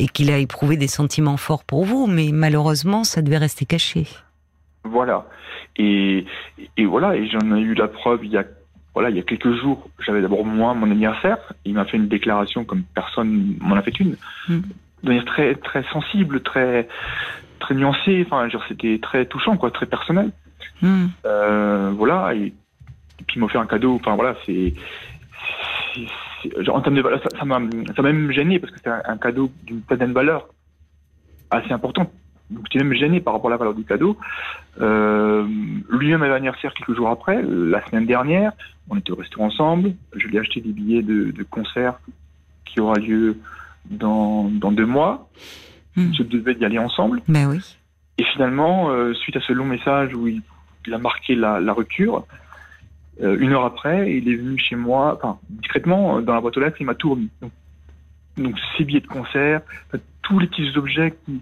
et 0.00 0.08
qu'il 0.08 0.30
a 0.30 0.38
éprouvé 0.38 0.76
des 0.76 0.88
sentiments 0.88 1.36
forts 1.36 1.64
pour 1.64 1.84
vous, 1.84 2.06
mais 2.06 2.30
malheureusement, 2.32 3.04
ça 3.04 3.22
devait 3.22 3.38
rester 3.38 3.64
caché. 3.64 4.06
Voilà. 4.84 5.26
Et, 5.76 6.24
et 6.76 6.84
voilà, 6.84 7.14
et 7.16 7.28
j'en 7.28 7.56
ai 7.56 7.60
eu 7.60 7.74
la 7.74 7.88
preuve 7.88 8.24
il 8.24 8.30
y 8.32 8.36
a, 8.36 8.44
voilà, 8.94 9.10
il 9.10 9.16
y 9.16 9.20
a 9.20 9.22
quelques 9.22 9.54
jours. 9.60 9.88
J'avais 10.04 10.20
d'abord 10.20 10.44
moi 10.44 10.74
mon 10.74 10.90
anniversaire. 10.90 11.38
Il 11.64 11.74
m'a 11.74 11.84
fait 11.84 11.96
une 11.96 12.08
déclaration 12.08 12.64
comme 12.64 12.82
personne 12.94 13.56
m'en 13.60 13.76
a 13.76 13.82
fait 13.82 13.98
une. 14.00 14.16
Mm. 14.48 14.60
De 15.04 15.08
manière 15.08 15.24
très, 15.26 15.54
très 15.54 15.84
sensible, 15.92 16.40
très, 16.42 16.88
très 17.58 17.74
nuancée. 17.74 18.24
Enfin, 18.26 18.48
genre, 18.48 18.64
c'était 18.68 18.98
très 19.02 19.26
touchant, 19.26 19.56
quoi, 19.56 19.70
très 19.70 19.86
personnel. 19.86 20.30
Hmm. 20.82 21.06
Euh, 21.26 21.92
voilà. 21.96 22.34
Et, 22.34 22.46
et 22.46 23.24
puis 23.26 23.36
il 23.36 23.40
m'a 23.40 23.48
fait 23.48 23.58
un 23.58 23.66
cadeau. 23.66 23.96
Enfin, 23.96 24.14
voilà, 24.14 24.36
c'est, 24.44 24.72
en 26.68 26.80
termes 26.80 26.96
de 26.96 27.02
valeur, 27.02 27.20
ça, 27.22 27.44
m'a, 27.44 27.60
ça 27.94 28.02
m'a 28.02 28.12
même 28.12 28.30
gêné 28.30 28.58
parce 28.58 28.72
que 28.72 28.78
c'est 28.82 28.90
un, 28.90 29.02
un 29.04 29.16
cadeau 29.16 29.50
d'une 29.64 29.82
certaine 29.88 30.12
valeur 30.12 30.48
assez 31.50 31.72
importante. 31.72 32.10
Donc 32.50 32.64
j'étais 32.70 32.82
même 32.82 32.96
gêné 32.96 33.20
par 33.20 33.34
rapport 33.34 33.50
à 33.50 33.54
la 33.54 33.56
valeur 33.58 33.74
du 33.74 33.84
cadeau. 33.84 34.16
Euh, 34.80 35.46
Lui-même 35.90 36.22
avait 36.22 36.34
anniversaire 36.34 36.72
quelques 36.72 36.94
jours 36.96 37.10
après, 37.10 37.42
la 37.42 37.84
semaine 37.86 38.06
dernière. 38.06 38.52
On 38.88 38.96
était 38.96 39.10
au 39.10 39.16
restaurant 39.16 39.46
ensemble. 39.46 39.92
Je 40.16 40.26
lui 40.28 40.36
ai 40.36 40.40
acheté 40.40 40.60
des 40.60 40.72
billets 40.72 41.02
de, 41.02 41.30
de 41.30 41.42
concert 41.42 41.98
qui 42.64 42.80
aura 42.80 42.98
lieu 42.98 43.36
dans, 43.90 44.44
dans 44.44 44.72
deux 44.72 44.86
mois. 44.86 45.28
Hmm. 45.98 46.14
Je 46.14 46.22
devais 46.22 46.54
y 46.54 46.64
aller 46.64 46.78
ensemble. 46.78 47.20
Ben 47.28 47.46
oui. 47.48 47.60
Et 48.18 48.24
finalement, 48.24 48.90
euh, 48.90 49.14
suite 49.14 49.36
à 49.36 49.40
ce 49.40 49.52
long 49.52 49.64
message 49.64 50.14
où 50.14 50.26
il, 50.28 50.42
il 50.86 50.94
a 50.94 50.98
marqué 50.98 51.34
la, 51.34 51.60
la 51.60 51.72
rupture, 51.72 52.24
euh, 53.22 53.36
une 53.38 53.52
heure 53.52 53.64
après, 53.64 54.16
il 54.16 54.28
est 54.28 54.36
venu 54.36 54.58
chez 54.58 54.76
moi, 54.76 55.16
enfin 55.16 55.38
discrètement, 55.50 56.18
euh, 56.18 56.20
dans 56.22 56.34
la 56.34 56.40
boîte 56.40 56.56
aux 56.56 56.60
lettres, 56.60 56.76
il 56.80 56.86
m'a 56.86 56.94
tout 56.94 57.10
remis. 57.10 57.28
Donc, 57.42 57.52
donc 58.36 58.54
ces 58.76 58.84
billets 58.84 59.00
de 59.00 59.06
concert, 59.06 59.60
tous 60.22 60.38
les 60.38 60.46
petits 60.46 60.76
objets 60.76 61.14
qui, 61.26 61.40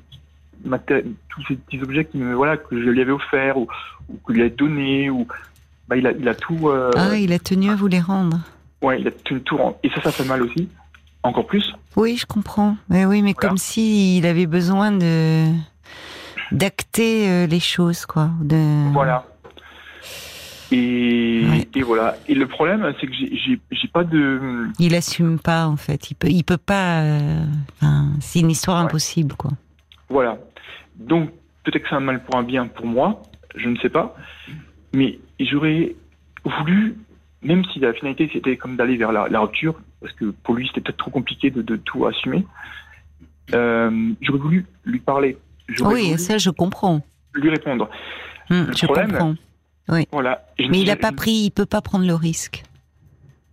tous 1.28 1.42
ces 1.48 1.56
petits 1.56 1.82
objets 1.82 2.04
qui 2.06 2.18
me, 2.18 2.34
voilà, 2.34 2.56
que 2.56 2.80
je 2.82 2.88
lui 2.88 3.00
avais 3.02 3.12
offert 3.12 3.56
ou, 3.58 3.66
ou 4.08 4.16
que 4.26 4.32
lui 4.32 4.40
avais 4.40 4.50
donné, 4.50 5.10
ou 5.10 5.26
bah, 5.88 5.96
il 5.96 6.06
a, 6.06 6.12
il 6.12 6.28
a 6.28 6.34
tout, 6.34 6.68
euh, 6.68 6.90
Ah, 6.96 7.16
il 7.16 7.32
a 7.32 7.38
tenu 7.38 7.70
à 7.70 7.74
vous 7.76 7.86
les 7.86 8.00
rendre. 8.00 8.38
ouais, 8.82 9.00
il 9.00 9.08
a 9.08 9.10
tout, 9.10 9.38
tout 9.40 9.56
rend- 9.56 9.78
et 9.82 9.90
ça, 9.90 10.00
ça 10.02 10.12
fait 10.12 10.24
mal 10.24 10.42
aussi, 10.42 10.68
encore 11.26 11.46
plus. 11.46 11.72
Oui, 11.96 12.16
je 12.16 12.26
comprends. 12.26 12.76
Mais 12.88 13.04
oui, 13.06 13.22
mais 13.22 13.32
Voilà. 13.34 13.48
comme 13.48 13.58
si 13.58 14.18
il 14.18 14.26
avait 14.26 14.46
besoin 14.46 14.92
de 14.92 15.46
d'acter 16.52 17.28
euh, 17.28 17.46
les 17.46 17.58
choses, 17.60 18.06
quoi. 18.06 18.30
De... 18.40 18.92
Voilà. 18.92 19.24
Et, 20.72 21.44
Ouais. 21.48 21.68
et 21.74 21.82
voilà. 21.82 22.16
Et 22.28 22.34
le 22.34 22.46
problème, 22.48 22.92
c'est 23.00 23.06
que 23.06 23.12
j'ai- 23.14 23.60
pas 23.92 24.04
de, 24.04 24.66
Il 24.78 24.94
assume 24.94 25.38
pas, 25.38 25.66
en 25.68 25.76
fait. 25.76 26.10
Il 26.10 26.14
peut, 26.16 26.28
il 26.28 26.42
peut 26.44 26.56
pas. 26.58 27.00
euh, 27.02 27.44
enfin, 27.80 28.08
c'est 28.20 28.40
une 28.40 28.50
histoire 28.50 28.78
Ouais. 28.80 28.84
impossible, 28.84 29.34
quoi. 29.36 29.52
Voilà. 30.10 30.38
Donc, 30.96 31.30
peut-être 31.64 31.82
que 31.84 31.88
c'est 31.88 31.94
un 31.94 32.00
mal 32.00 32.22
pour 32.22 32.36
un 32.36 32.42
bien 32.42 32.66
pour 32.66 32.84
moi, 32.86 33.22
je 33.54 33.68
ne 33.68 33.76
sais 33.78 33.88
pas. 33.88 34.14
Mais 34.92 35.18
j'aurais 35.40 35.94
voulu, 36.44 36.96
même 37.42 37.64
si 37.72 37.78
la 37.78 37.92
finalité 37.94 38.28
c'était 38.32 38.56
comme 38.56 38.76
d'aller 38.76 38.96
vers 38.96 39.12
la, 39.12 39.28
la 39.28 39.40
rupture, 39.40 39.76
parce 40.00 40.12
que 40.14 40.26
pour 40.26 40.54
lui 40.54 40.66
c'était 40.68 40.80
peut-être 40.80 40.96
trop 40.98 41.10
compliqué 41.10 41.50
de, 41.50 41.62
de 41.62 41.76
tout 41.76 42.06
assumer, 42.06 42.46
euh, 43.54 44.12
j'aurais 44.20 44.38
voulu 44.38 44.66
lui 44.84 45.00
parler. 45.00 45.38
Oui, 45.80 46.18
ça, 46.18 46.38
je 46.38 46.50
comprends. 46.50 47.00
lui 47.34 47.50
répondre. 47.50 47.88
Le 48.50 48.72
je 48.76 48.86
problème, 48.86 49.10
comprends. 49.12 49.34
Voilà. 50.12 50.46
Je- 50.58 50.66
Mais 50.68 50.80
il 50.80 50.86
n'a 50.86 50.96
pas 50.96 51.12
pris, 51.12 51.32
il 51.32 51.50
peut 51.50 51.66
pas 51.66 51.80
prendre 51.80 52.06
le 52.06 52.14
risque. 52.14 52.62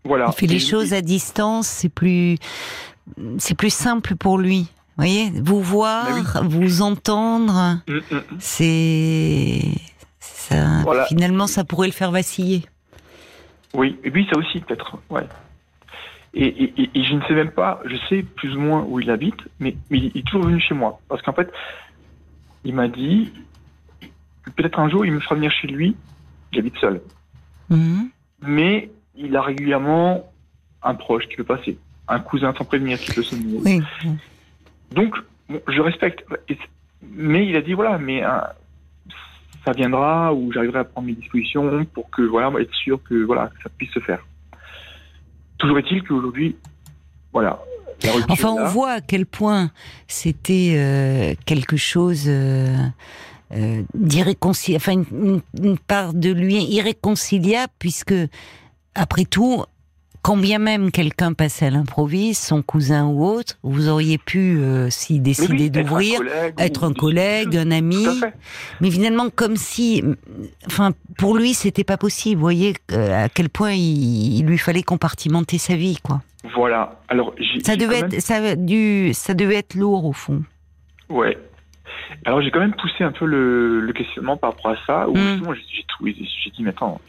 Voilà. 0.05 0.25
Il 0.29 0.33
fait 0.33 0.47
les 0.47 0.59
choses 0.59 0.93
à 0.93 1.01
distance, 1.01 1.67
c'est 1.67 1.89
plus, 1.89 2.37
c'est 3.37 3.55
plus 3.55 3.71
simple 3.73 4.15
pour 4.15 4.37
lui. 4.37 4.67
Vous 4.95 5.03
voyez, 5.03 5.31
vous 5.41 5.59
voir, 5.61 6.05
Bah 6.35 6.41
vous 6.43 6.81
entendre, 6.83 7.79
Mm, 7.87 7.95
mm, 8.11 8.21
c'est, 8.37 9.61
ça, 10.19 10.81
Voilà. 10.83 11.05
finalement, 11.05 11.47
ça 11.47 11.63
pourrait 11.63 11.87
le 11.87 11.93
faire 11.93 12.11
vaciller. 12.11 12.63
Oui, 13.73 13.97
et 14.03 14.11
puis 14.11 14.27
ça 14.31 14.37
aussi 14.37 14.59
peut-être, 14.59 14.97
ouais. 15.09 15.25
Et, 16.35 16.45
et, 16.63 16.73
et- 16.81 16.89
et 16.95 17.03
je 17.03 17.13
ne 17.13 17.21
sais 17.23 17.33
même 17.35 17.51
pas, 17.51 17.79
je 17.85 17.95
sais 18.09 18.23
plus 18.23 18.55
ou 18.55 18.59
moins 18.59 18.83
où 18.87 18.99
il 18.99 19.09
habite, 19.11 19.39
mais, 19.59 19.75
mais 19.91 19.99
il 19.99 20.17
est 20.17 20.25
toujours 20.25 20.43
venu 20.45 20.59
chez 20.59 20.73
moi. 20.73 20.99
Parce 21.07 21.21
qu'en 21.21 21.33
fait, 21.33 21.51
il 22.63 22.73
m'a 22.73 22.87
dit, 22.87 23.31
que 24.43 24.49
peut-être 24.51 24.79
un 24.79 24.89
jour 24.89 25.05
il 25.05 25.11
me 25.11 25.19
fera 25.19 25.35
venir 25.35 25.51
chez 25.51 25.67
lui, 25.67 25.95
j'habite 26.51 26.75
seul. 26.77 27.01
Mhm. 27.69 28.09
Mais 28.41 28.89
il 29.15 29.35
a 29.35 29.41
régulièrement 29.41 30.27
un 30.81 30.95
proche 30.95 31.27
qui 31.27 31.35
peut 31.35 31.43
passer, 31.43 31.77
un 32.07 32.19
cousin 32.19 32.53
sans 32.57 32.65
prévenir 32.65 32.97
qui 32.99 33.11
peut 33.13 33.23
se. 33.23 33.35
Oui. 33.35 33.81
Donc, 34.91 35.15
bon, 35.49 35.61
je 35.67 35.79
respecte. 35.81 36.25
Mais 37.03 37.45
il 37.47 37.55
a 37.55 37.61
dit, 37.61 37.73
voilà, 37.73 37.97
mais 37.99 38.23
hein, 38.23 38.43
ça 39.65 39.71
viendra 39.71 40.33
ou 40.33 40.51
j'arriverai 40.51 40.79
à 40.79 40.83
prendre 40.83 41.07
mes 41.07 41.13
dispositions 41.13 41.85
pour 41.93 42.09
que, 42.09 42.21
voilà, 42.23 42.51
être 42.59 42.73
sûr 42.73 43.01
que, 43.03 43.23
voilà, 43.23 43.47
que 43.55 43.61
ça 43.63 43.69
puisse 43.77 43.91
se 43.91 43.99
faire. 43.99 44.25
Toujours 45.57 45.79
est-il 45.79 46.03
qu'aujourd'hui, 46.03 46.55
voilà. 47.31 47.59
Enfin, 48.29 48.49
on 48.49 48.59
là, 48.59 48.67
voit 48.67 48.91
à 48.91 49.01
quel 49.01 49.25
point 49.25 49.71
c'était 50.07 50.73
euh, 50.75 51.35
quelque 51.45 51.77
chose 51.77 52.25
euh, 52.27 52.75
euh, 53.53 53.81
d'irréconciliable, 53.93 54.83
enfin 54.85 55.03
une 55.61 55.77
part 55.77 56.13
de 56.13 56.29
lui 56.31 56.63
irréconciliable, 56.63 57.71
puisque 57.79 58.15
après 58.95 59.25
tout, 59.25 59.63
quand 60.23 60.37
bien 60.37 60.57
même 60.57 60.89
quelqu'un 60.89 61.33
passait 61.33 61.67
à 61.67 61.69
l'improviste, 61.69 62.43
son 62.43 62.63
cousin 62.63 63.05
ou 63.05 63.25
autre, 63.25 63.57
vous 63.61 63.89
auriez 63.89 64.17
pu, 64.17 64.57
euh, 64.57 64.89
s'y 64.89 65.13
oui, 65.13 65.19
décider 65.19 65.65
être 65.65 65.73
d'ouvrir, 65.73 66.21
être 66.57 66.85
un 66.85 66.93
collègue, 66.93 67.55
un 67.57 67.69
ami, 67.71 68.07
mais 68.81 68.89
finalement 68.89 69.29
comme 69.29 69.57
si, 69.57 70.03
enfin 70.65 70.91
pour 71.17 71.37
lui 71.37 71.53
c'était 71.53 71.83
pas 71.83 71.97
possible. 71.97 72.35
Vous 72.35 72.45
voyez 72.45 72.73
euh, 72.93 73.25
à 73.25 73.29
quel 73.29 73.49
point 73.49 73.73
il, 73.73 74.39
il 74.39 74.45
lui 74.45 74.57
fallait 74.57 74.81
compartimenter 74.81 75.57
sa 75.57 75.75
vie, 75.75 75.99
quoi. 76.01 76.21
Voilà. 76.55 76.99
Alors, 77.07 77.33
ça 77.63 77.75
devait 77.75 77.99
être 77.99 78.21
ça, 78.21 78.55
du, 78.55 79.13
ça 79.13 79.33
devait 79.33 79.55
être 79.55 79.75
lourd 79.75 80.05
au 80.05 80.13
fond. 80.13 80.43
Ouais. 81.09 81.37
Alors 82.25 82.41
j'ai 82.41 82.51
quand 82.51 82.59
même 82.59 82.75
poussé 82.75 83.03
un 83.03 83.11
peu 83.11 83.25
le, 83.25 83.91
questionnement 83.93 84.37
par 84.37 84.51
rapport 84.51 84.71
à 84.71 84.77
ça. 84.85 85.09
Où 85.09 85.13
tout, 85.13 86.05
j'ai 86.05 86.51
dit 86.51 86.63
mais 86.63 86.69
attends, 86.69 86.99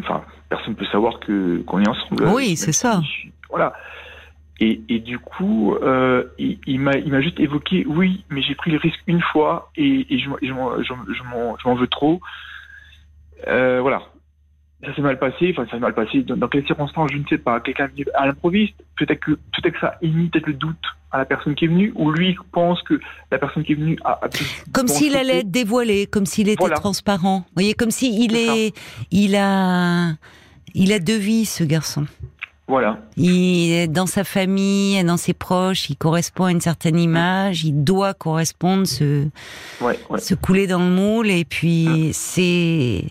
personne, 0.00 0.18
enfin 0.18 0.24
personne 0.48 0.74
peut 0.74 0.86
savoir 0.86 1.20
que 1.20 1.58
qu'on 1.62 1.80
est 1.80 1.88
ensemble. 1.88 2.24
Oui, 2.34 2.56
c'est 2.56 2.72
ça. 2.72 3.00
Voilà. 3.50 3.72
Et, 4.58 4.80
et, 4.88 5.00
du 5.00 5.18
coup, 5.18 5.74
euh, 5.82 6.24
il, 6.38 6.58
il 6.66 6.80
m'a 6.80 7.20
juste 7.20 7.38
évoqué, 7.38 7.84
oui, 7.86 8.24
mais 8.30 8.40
j'ai 8.40 8.54
pris 8.54 8.70
le 8.70 8.78
risque 8.78 9.00
une 9.06 9.20
fois 9.20 9.70
et, 9.76 10.06
et 10.08 10.18
je, 10.18 10.30
je, 10.40 10.48
je 10.48 11.22
m'en 11.68 11.74
veux 11.74 11.86
trop. 11.88 12.20
Euh, 13.46 13.80
voilà. 13.82 14.02
Ça 14.82 14.94
s'est 14.94 15.02
mal 15.02 15.18
passé, 15.18 15.50
enfin 15.52 15.66
ça 15.66 15.72
s'est 15.72 15.78
mal 15.78 15.94
passé. 15.94 16.22
Dans, 16.22 16.36
dans, 16.36 16.48
quelles 16.48 16.66
circonstances, 16.66 17.10
je 17.12 17.18
ne 17.18 17.26
sais 17.26 17.38
pas. 17.38 17.60
Quelqu'un 17.60 17.88
à 18.14 18.26
l'improviste, 18.26 18.82
peut-être 18.96 19.20
que 19.20 19.32
peut-être 19.32 19.74
que 19.74 19.80
ça 19.80 19.98
imite 20.00 20.32
peut-être 20.32 20.46
le 20.46 20.54
doute 20.54 20.95
à 21.12 21.18
la 21.18 21.24
personne 21.24 21.54
qui 21.54 21.64
est 21.64 21.68
venue, 21.68 21.92
ou 21.94 22.10
lui 22.10 22.36
pense 22.52 22.82
que 22.82 23.00
la 23.30 23.38
personne 23.38 23.64
qui 23.64 23.72
est 23.72 23.76
venue 23.76 23.98
a, 24.04 24.18
a 24.24 24.28
comme 24.72 24.88
s'il 24.88 25.16
allait 25.16 25.38
être 25.38 25.50
dévoilé, 25.50 26.06
comme 26.06 26.26
s'il 26.26 26.48
était 26.48 26.68
transparent. 26.70 27.38
Vous 27.38 27.52
voyez, 27.54 27.74
comme 27.74 27.90
s'il 27.90 28.36
est, 28.36 28.74
il 29.10 29.36
a, 29.36 30.14
il 30.74 30.92
a 30.92 30.98
deux 30.98 31.16
vies 31.18 31.46
ce 31.46 31.64
garçon. 31.64 32.06
Voilà. 32.68 32.98
Il 33.16 33.70
est 33.72 33.86
dans 33.86 34.06
sa 34.06 34.24
famille, 34.24 35.02
dans 35.04 35.16
ses 35.16 35.34
proches, 35.34 35.88
il 35.88 35.96
correspond 35.96 36.46
à 36.46 36.50
une 36.50 36.60
certaine 36.60 36.98
image, 36.98 37.64
il 37.64 37.84
doit 37.84 38.12
correspondre, 38.12 38.88
se, 38.88 39.28
se 40.18 40.34
couler 40.34 40.66
dans 40.66 40.80
le 40.80 40.90
moule, 40.90 41.30
et 41.30 41.44
puis 41.44 42.10
c'est 42.12 43.04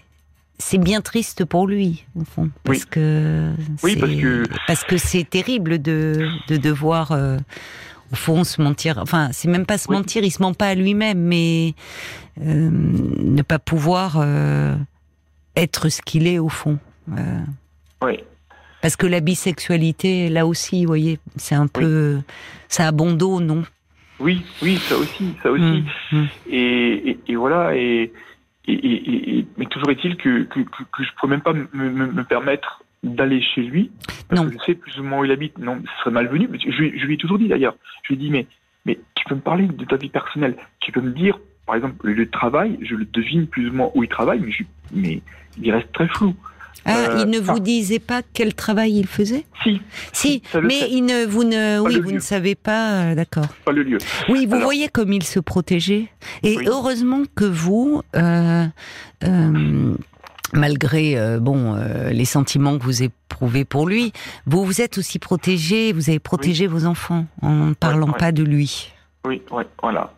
c'est 0.58 0.78
bien 0.78 1.02
triste 1.02 1.46
pour 1.46 1.68
lui, 1.68 2.06
au 2.16 2.24
fond, 2.24 2.50
parce 2.64 2.86
que 2.86 3.52
oui, 3.84 3.96
parce 3.96 4.14
que 4.14 4.44
parce 4.68 4.84
que 4.84 4.98
c'est 4.98 5.30
terrible 5.30 5.82
de 5.82 6.30
de 6.48 6.58
devoir 6.58 7.12
euh, 7.12 7.38
au 8.12 8.16
fond 8.16 8.44
se 8.44 8.62
mentir. 8.62 8.98
Enfin, 8.98 9.30
c'est 9.32 9.48
même 9.48 9.66
pas 9.66 9.78
se 9.78 9.92
mentir, 9.92 10.24
il 10.24 10.32
se 10.32 10.42
ment 10.42 10.54
pas 10.54 10.68
à 10.68 10.76
lui-même, 10.76 11.20
mais 11.20 11.74
euh, 12.42 12.70
ne 12.72 13.42
pas 13.42 13.60
pouvoir 13.60 14.18
euh, 14.20 14.76
être 15.56 15.90
ce 15.90 16.02
qu'il 16.02 16.28
est 16.28 16.40
au 16.40 16.50
fond. 16.50 16.80
oui. 18.02 18.20
Parce 18.82 18.98
que 18.98 19.08
la 19.08 19.20
bisexualité, 19.20 20.30
là 20.30 20.46
aussi, 20.46 20.82
vous 20.82 20.90
voyez, 20.90 21.18
c'est 21.38 21.56
un 21.56 21.66
peu, 21.66 22.20
ça 22.68 22.88
a 22.88 22.92
bon 22.92 23.14
dos, 23.14 23.40
non? 23.40 23.64
Oui, 24.20 24.46
oui, 24.62 24.78
ça 24.78 24.96
aussi, 24.96 25.34
ça 25.42 25.50
aussi. 25.50 25.84
Mmh, 26.12 26.18
mmh. 26.18 26.26
Et, 26.52 27.18
et, 27.28 27.36
voilà, 27.36 27.76
et, 27.76 28.14
et, 28.68 29.46
mais 29.58 29.66
toujours 29.66 29.92
est-il 29.92 30.18
que, 30.18 30.44
que, 30.44 30.60
que, 30.60 31.04
je 31.04 31.10
ne 31.10 31.16
pourrais 31.18 31.30
même 31.30 31.42
pas 31.42 31.54
me, 31.54 31.68
me, 31.74 32.24
permettre 32.24 32.84
d'aller 33.04 33.42
chez 33.42 33.62
lui, 33.62 33.92
parce 34.28 34.42
non. 34.42 34.48
que 34.48 34.54
je 34.54 34.66
sais 34.66 34.76
plus 34.76 35.00
ou 35.00 35.04
moins 35.04 35.20
où 35.20 35.26
il 35.26 35.32
habite. 35.32 35.58
Non, 35.60 35.82
ce 35.84 36.00
serait 36.00 36.12
malvenu. 36.12 36.50
Je, 36.54 36.72
je 36.72 37.06
lui 37.06 37.14
ai 37.14 37.18
toujours 37.18 37.38
dit 37.38 37.48
d'ailleurs. 37.48 37.76
Je 38.04 38.10
lui 38.10 38.16
ai 38.16 38.18
dit, 38.18 38.32
mais, 38.32 38.48
mais 38.86 39.00
tu 39.14 39.26
peux 39.26 39.36
me 39.36 39.42
parler 39.42 39.68
de 39.68 39.86
ta 39.86 39.98
vie 39.98 40.10
personnelle. 40.10 40.56
Tu 40.80 40.92
peux 40.92 41.02
me 41.02 41.12
dire, 41.12 41.40
par 41.66 41.76
exemple, 41.76 41.96
le 42.08 42.30
travail. 42.30 42.80
Je 42.82 42.96
le 42.96 43.06
devine 43.06 43.48
plus 43.48 43.70
ou 43.70 43.74
moins 43.74 43.92
où 43.94 44.04
il 44.04 44.10
travaille, 44.10 44.40
mais, 44.40 44.52
je, 44.52 44.64
mais 44.94 45.22
il 45.62 45.72
reste 45.72 45.92
très 45.92 46.08
flou. 46.08 46.36
Ah, 46.86 46.98
euh, 46.98 47.24
il 47.24 47.30
ne 47.30 47.40
vous 47.40 47.60
disait 47.60 48.00
pas 48.00 48.22
quel 48.34 48.54
travail 48.54 49.00
il 49.00 49.08
faisait 49.08 49.46
Si. 49.64 49.82
Si, 50.14 50.44
mais 50.62 50.88
il 50.92 51.04
ne, 51.06 51.26
vous 51.26 51.44
ne, 51.44 51.80
oui, 51.80 52.00
vous 52.00 52.12
ne 52.12 52.20
savez 52.20 52.54
pas, 52.54 52.92
euh, 52.92 53.16
d'accord. 53.16 53.48
Pas 53.66 53.72
le 53.72 53.84
lieu. 53.84 53.98
Oui, 54.30 54.46
vous 54.46 54.60
voyez 54.60 54.88
comme 54.88 55.12
il 55.12 55.24
se 55.24 55.40
protégeait. 55.40 56.10
Et 56.44 56.58
heureusement 56.68 57.24
que 57.36 57.46
vous, 57.46 58.04
euh, 58.16 58.66
malgré 60.54 61.40
bon 61.40 61.76
les 62.12 62.26
sentiments 62.26 62.78
que 62.78 62.84
vous 62.84 63.02
éprouvez 63.04 63.66
pour 63.66 63.88
lui, 63.88 64.14
vous 64.46 64.64
vous 64.64 64.82
êtes 64.82 65.00
aussi 65.00 65.18
protégé. 65.18 65.92
Vous 65.92 66.10
avez 66.10 66.20
protégé 66.20 66.68
vos 66.68 66.86
enfants 66.86 67.26
en 67.42 67.68
ne 67.68 67.74
parlant 67.74 68.12
pas 68.12 68.32
de 68.32 68.44
lui. 68.44 68.92
Oui, 69.26 69.42
oui, 69.50 69.64
voilà. 69.82 70.14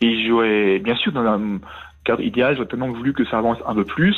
Et 0.00 0.26
j'aurais, 0.26 0.80
bien 0.80 0.96
sûr, 0.96 1.12
dans 1.12 1.24
un 1.24 1.60
cadre 2.02 2.22
idéal, 2.22 2.56
j'aurais 2.56 2.66
tellement 2.66 2.90
voulu 2.90 3.12
que 3.12 3.24
ça 3.26 3.38
avance 3.38 3.58
un 3.64 3.74
peu 3.76 3.84
plus 3.84 4.16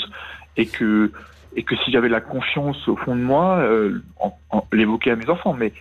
et 0.57 0.67
que 0.67 1.11
et 1.57 1.63
que 1.63 1.77
si 1.85 1.93
j'avais 1.93 2.09
la 2.09 2.21
confiance 2.21 2.89
au 2.89 2.97
fond 2.97 3.15
de 3.15 3.21
moi, 3.21 3.59
euh, 3.59 4.03
en, 4.19 4.35
l'évoquer 4.73 5.13
à 5.13 5.17
mes 5.17 5.29
enfants. 5.29 5.55
Mais 5.55 5.73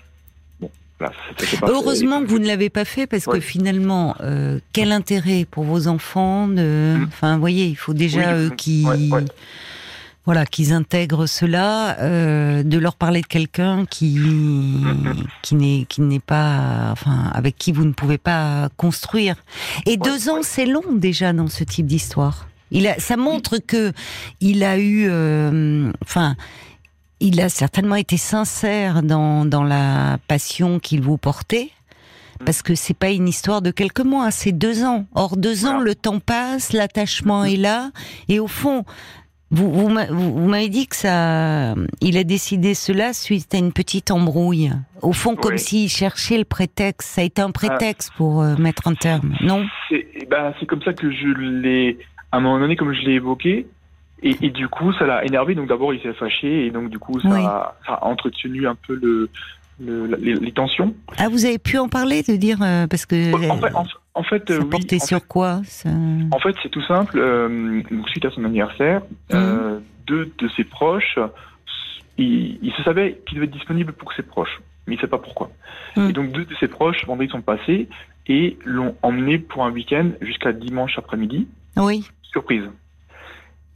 bon, 0.59 0.69
là, 0.99 1.11
pas 1.59 1.67
Heureusement 1.67 2.21
que 2.21 2.27
vous 2.27 2.39
ne 2.39 2.47
l'avez 2.47 2.69
pas 2.69 2.85
fait 2.85 3.07
parce 3.07 3.25
que 3.25 3.39
finalement, 3.39 4.15
euh, 4.21 4.59
quel 4.71 4.91
intérêt 4.91 5.45
pour 5.49 5.63
vos 5.63 5.87
enfants 5.87 6.47
de... 6.47 6.97
Mm. 6.97 7.05
Enfin, 7.07 7.33
vous 7.35 7.39
voyez, 7.39 7.65
il 7.65 7.75
faut 7.75 7.93
déjà 7.93 8.37
eux 8.37 8.51
qui 8.55 8.85
voilà, 10.25 10.45
qu'ils 10.45 10.71
intègrent 10.71 11.25
cela, 11.25 11.99
euh, 11.99 12.63
de 12.63 12.77
leur 12.77 12.95
parler 12.95 13.19
de 13.19 13.27
quelqu'un 13.27 13.85
qui 13.85 14.17
mm-hmm. 14.17 15.25
qui 15.41 15.55
n'est 15.55 15.85
qui 15.89 15.99
n'est 15.99 16.21
pas, 16.21 16.91
enfin, 16.93 17.29
avec 17.33 17.57
qui 17.57 17.73
vous 17.73 17.83
ne 17.83 17.91
pouvez 17.91 18.17
pas 18.17 18.69
construire. 18.77 19.35
Et 19.85 19.97
deux 19.97 20.29
ans, 20.29 20.41
c'est 20.41 20.65
long 20.65 20.93
déjà 20.93 21.33
dans 21.33 21.47
ce 21.47 21.65
type 21.65 21.87
d'histoire. 21.87 22.47
Il 22.73 22.87
a, 22.87 22.99
ça 22.99 23.15
montre 23.15 23.59
que 23.59 23.93
il 24.41 24.63
a 24.63 24.77
eu, 24.77 25.07
euh, 25.07 25.91
enfin, 26.01 26.35
il 27.19 27.39
a 27.39 27.47
certainement 27.47 27.95
été 27.95 28.17
sincère 28.17 29.03
dans, 29.03 29.45
dans 29.45 29.63
la 29.63 30.17
passion 30.27 30.79
qu'il 30.79 31.01
vous 31.01 31.17
portait. 31.17 31.69
Parce 32.45 32.61
que 32.61 32.75
c'est 32.75 32.95
pas 32.95 33.11
une 33.11 33.29
histoire 33.29 33.61
de 33.61 33.71
quelques 33.71 34.01
mois, 34.01 34.31
c'est 34.31 34.51
deux 34.51 34.83
ans. 34.83 35.05
Or, 35.13 35.37
deux 35.37 35.65
ans, 35.65 35.79
le 35.79 35.95
temps 35.95 36.19
passe, 36.19 36.73
l'attachement 36.73 37.45
est 37.45 37.55
là, 37.55 37.91
et 38.27 38.39
au 38.39 38.47
fond, 38.47 38.83
vous, 39.53 39.71
vous, 39.71 40.47
m'avez 40.47 40.67
dit 40.67 40.87
que 40.87 40.95
ça, 40.95 41.75
il 42.01 42.17
a 42.17 42.23
décidé 42.23 42.73
cela 42.73 43.13
suite 43.13 43.53
à 43.53 43.59
une 43.59 43.71
petite 43.71 44.09
embrouille. 44.09 44.71
Au 45.03 45.13
fond, 45.13 45.35
comme 45.35 45.59
s'il 45.59 45.89
cherchait 45.89 46.39
le 46.39 46.43
prétexte. 46.43 47.11
Ça 47.11 47.21
a 47.21 47.23
été 47.23 47.39
un 47.39 47.51
prétexte 47.51 48.11
pour 48.17 48.41
euh, 48.41 48.55
mettre 48.57 48.87
un 48.87 48.95
terme, 48.95 49.35
non? 49.41 49.65
C'est 49.89 50.27
ben, 50.27 50.53
comme 50.67 50.81
ça 50.81 50.93
que 50.93 51.11
je 51.11 51.27
l'ai 51.27 51.99
à 52.33 52.37
un 52.37 52.39
moment 52.39 52.59
donné, 52.59 52.75
comme 52.75 52.93
je 52.93 53.01
l'ai 53.01 53.13
évoqué, 53.13 53.67
et, 54.23 54.49
du 54.49 54.67
coup, 54.69 54.91
ça 54.93 55.05
l'a 55.05 55.23
énervé. 55.25 55.53
Donc 55.53 55.67
d'abord, 55.67 55.93
il 55.93 56.01
s'est 56.01 56.13
fâché, 56.13 56.65
et 56.65 56.71
donc 56.71 56.89
du 56.89 56.97
coup, 56.97 57.19
ça, 57.19 57.75
a, 57.85 58.05
entretenu 58.07 58.67
un 58.67 58.75
peu 58.75 58.95
le, 58.95 59.29
les, 59.79 60.51
tensions. 60.51 60.95
Ah, 61.17 61.29
vous 61.29 61.45
avez 61.45 61.59
pu 61.59 61.77
en 61.77 61.89
parler, 61.89 62.23
de 62.23 62.35
dire 62.35 62.57
euh, 62.61 62.87
parce 62.87 63.05
que 63.05 63.35
en 63.49 63.57
fait, 63.59 63.75
en, 64.15 64.23
fait 64.23 64.51
ça 64.51 64.65
portait 64.65 64.99
sur 64.99 65.27
quoi 65.27 65.61
En 66.31 66.39
fait, 66.39 66.55
c'est 66.63 66.69
tout 66.69 66.81
simple. 66.83 67.19
Euh, 67.19 67.83
suite 68.07 68.25
à 68.25 68.31
son 68.31 68.45
anniversaire, 68.45 69.01
mmh. 69.01 69.33
euh, 69.33 69.79
deux 70.07 70.31
de 70.39 70.47
ses 70.55 70.63
proches, 70.63 71.19
il, 72.17 72.73
se 72.75 72.81
savait 72.83 73.21
qu'il 73.27 73.35
devait 73.35 73.47
être 73.47 73.53
disponible 73.53 73.93
pour 73.93 74.13
ses 74.13 74.23
proches, 74.23 74.61
mais 74.87 74.95
il 74.95 74.97
ne 74.97 75.01
sait 75.01 75.07
pas 75.07 75.19
pourquoi. 75.19 75.51
Mmh. 75.97 76.09
Et 76.09 76.13
donc 76.13 76.31
deux 76.31 76.45
de 76.45 76.55
ses 76.55 76.67
proches, 76.67 77.05
vendredi, 77.05 77.29
sont 77.29 77.41
passés 77.41 77.89
et 78.25 78.57
l'ont 78.63 78.95
emmené 79.03 79.37
pour 79.37 79.65
un 79.65 79.71
week-end 79.71 80.11
jusqu'à 80.21 80.53
dimanche 80.53 80.97
après-midi. 80.97 81.47
Oui 81.75 82.07
surprise. 82.33 82.63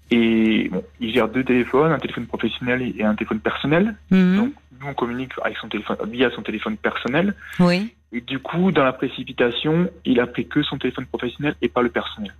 Et 0.09 0.69
bon, 0.69 0.83
il 0.99 1.13
gère 1.13 1.27
deux 1.27 1.43
téléphones, 1.43 1.91
un 1.91 1.99
téléphone 1.99 2.25
professionnel 2.25 2.93
et 2.97 3.03
un 3.03 3.15
téléphone 3.15 3.39
personnel. 3.39 3.95
Mhm. 4.11 4.37
Donc, 4.37 4.53
nous, 4.79 4.87
on 4.87 4.93
communique 4.93 5.31
avec 5.43 5.57
son 5.57 5.67
téléphone, 5.67 5.97
via 6.09 6.29
son 6.31 6.41
téléphone 6.41 6.77
personnel. 6.77 7.33
Oui. 7.59 7.93
Et 8.11 8.21
du 8.21 8.39
coup, 8.39 8.71
dans 8.71 8.83
la 8.83 8.93
précipitation, 8.93 9.89
il 10.05 10.19
a 10.19 10.27
pris 10.27 10.47
que 10.47 10.63
son 10.63 10.77
téléphone 10.77 11.05
professionnel 11.05 11.55
et 11.61 11.67
pas 11.67 11.81
le 11.81 11.89
personnel. 11.89 12.33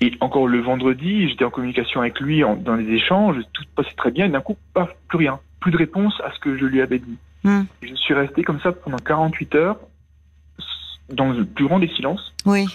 Et 0.00 0.12
encore 0.20 0.48
le 0.48 0.60
vendredi, 0.60 1.28
j'étais 1.28 1.44
en 1.44 1.50
communication 1.50 2.00
avec 2.00 2.18
lui 2.20 2.42
dans 2.60 2.74
les 2.74 2.88
échanges, 2.92 3.36
tout 3.52 3.62
passait 3.76 3.94
très 3.96 4.10
bien, 4.10 4.26
et 4.26 4.28
d'un 4.28 4.40
coup, 4.40 4.56
pas 4.72 4.88
plus 5.08 5.18
rien. 5.18 5.38
Plus 5.60 5.70
de 5.70 5.76
réponse 5.76 6.20
à 6.24 6.32
ce 6.32 6.40
que 6.40 6.56
je 6.56 6.64
lui 6.64 6.80
avais 6.82 6.98
dit. 6.98 7.18
Mhm. 7.44 7.66
je 7.82 7.94
suis 7.94 8.14
resté 8.14 8.42
comme 8.42 8.58
ça 8.60 8.72
pendant 8.72 8.96
48 8.96 9.54
heures, 9.54 9.78
dans 11.10 11.30
le 11.30 11.44
plus 11.44 11.66
grand 11.66 11.78
des 11.78 11.88
silences. 11.88 12.34
Oui. 12.46 12.66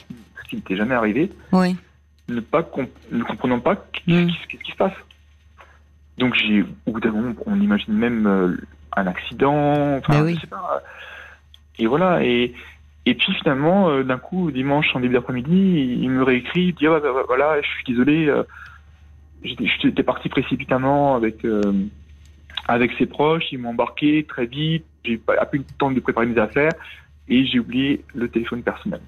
Ce 0.43 0.47
qui 0.47 0.55
n'était 0.57 0.77
jamais 0.77 0.93
arrivé. 0.93 1.31
Oui 1.51 1.75
ne, 2.29 2.39
pas 2.39 2.67
ne 3.11 3.23
comprenant 3.23 3.59
pas 3.59 3.73
mm. 4.07 4.27
qu'est-ce 4.47 4.63
qui 4.63 4.71
se 4.71 4.77
passe. 4.77 4.93
Donc, 6.17 6.35
j'ai, 6.35 6.63
au 6.85 6.91
bout 6.91 6.99
d'un 6.99 7.11
moment, 7.11 7.33
on 7.45 7.59
imagine 7.59 7.93
même 7.93 8.27
euh, 8.27 8.57
un 8.95 9.07
accident, 9.07 9.97
enfin, 9.97 10.23
oui. 10.23 10.35
je 10.35 10.41
sais 10.41 10.47
pas. 10.47 10.83
Et 11.77 11.87
voilà, 11.87 12.23
et, 12.23 12.53
et 13.05 13.15
puis 13.15 13.33
finalement, 13.35 13.89
euh, 13.89 14.03
d'un 14.03 14.17
coup, 14.17 14.51
dimanche 14.51 14.93
en 14.95 14.99
début 14.99 15.13
d'après-midi, 15.13 15.97
il 16.01 16.09
me 16.09 16.23
réécrit, 16.23 16.67
il 16.67 16.73
dit 16.73 16.87
ah, 16.87 16.99
bah, 16.99 17.11
bah, 17.13 17.23
voilà, 17.25 17.61
je 17.61 17.67
suis 17.67 17.83
désolé, 17.85 18.27
euh, 18.27 18.43
j'étais 19.43 20.03
parti 20.03 20.27
précipitamment 20.27 21.15
avec 21.15 21.45
avec 22.67 22.91
ses 22.99 23.07
proches, 23.07 23.45
ils 23.51 23.57
m'ont 23.57 23.69
embarqué 23.69 24.23
très 24.25 24.45
vite, 24.45 24.85
j'ai 25.03 25.17
pas 25.17 25.33
eu 25.53 25.57
le 25.57 25.63
temps 25.77 25.91
de 25.91 25.99
préparer 25.99 26.27
mes 26.27 26.39
affaires 26.39 26.71
et 27.27 27.45
j'ai 27.45 27.59
oublié 27.59 28.03
le 28.13 28.29
téléphone 28.29 28.61
personnel. 28.61 29.01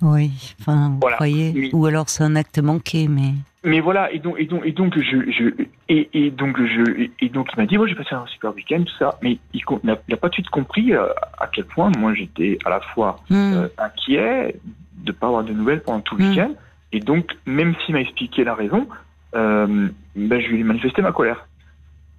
Oui, 0.00 0.54
enfin, 0.60 0.90
vous 0.90 1.08
croyez, 1.08 1.70
ou 1.72 1.86
alors 1.86 2.08
c'est 2.08 2.22
un 2.22 2.36
acte 2.36 2.58
manqué, 2.58 3.08
mais. 3.08 3.34
Mais 3.64 3.80
voilà, 3.80 4.12
et 4.12 4.20
donc, 4.20 4.36
et 4.38 4.46
donc, 4.46 4.64
et 4.64 4.72
donc, 4.72 4.96
je, 4.96 5.30
je 5.30 5.64
et, 5.88 6.08
et 6.12 6.30
donc, 6.30 6.56
je, 6.58 7.08
et 7.20 7.28
donc, 7.28 7.48
il 7.52 7.60
m'a 7.60 7.66
dit, 7.66 7.76
moi, 7.76 7.88
j'ai 7.88 7.96
passé 7.96 8.14
un 8.14 8.26
super 8.26 8.54
week-end, 8.54 8.82
tout 8.84 8.96
ça, 8.98 9.18
mais 9.20 9.38
il 9.52 9.62
n'a 9.82 9.96
pas 9.96 10.28
tout 10.28 10.28
de 10.28 10.34
suite 10.34 10.50
compris 10.50 10.92
euh, 10.92 11.08
à 11.38 11.48
quel 11.48 11.64
point 11.64 11.90
moi 11.98 12.14
j'étais 12.14 12.58
à 12.64 12.70
la 12.70 12.80
fois 12.80 13.20
hmm. 13.28 13.34
euh, 13.54 13.68
inquiet 13.78 14.54
de 14.98 15.12
pas 15.12 15.26
avoir 15.26 15.42
de 15.42 15.52
nouvelles 15.52 15.82
pendant 15.82 16.00
tout 16.00 16.16
le 16.16 16.24
hmm. 16.24 16.30
week-end, 16.30 16.50
et 16.92 17.00
donc, 17.00 17.36
même 17.46 17.74
s'il 17.84 17.94
m'a 17.94 18.00
expliqué 18.00 18.44
la 18.44 18.54
raison, 18.54 18.86
euh, 19.34 19.88
ben, 20.14 20.40
je 20.40 20.48
lui 20.48 20.60
ai 20.60 20.64
manifesté 20.64 21.02
ma 21.02 21.12
colère. 21.12 21.46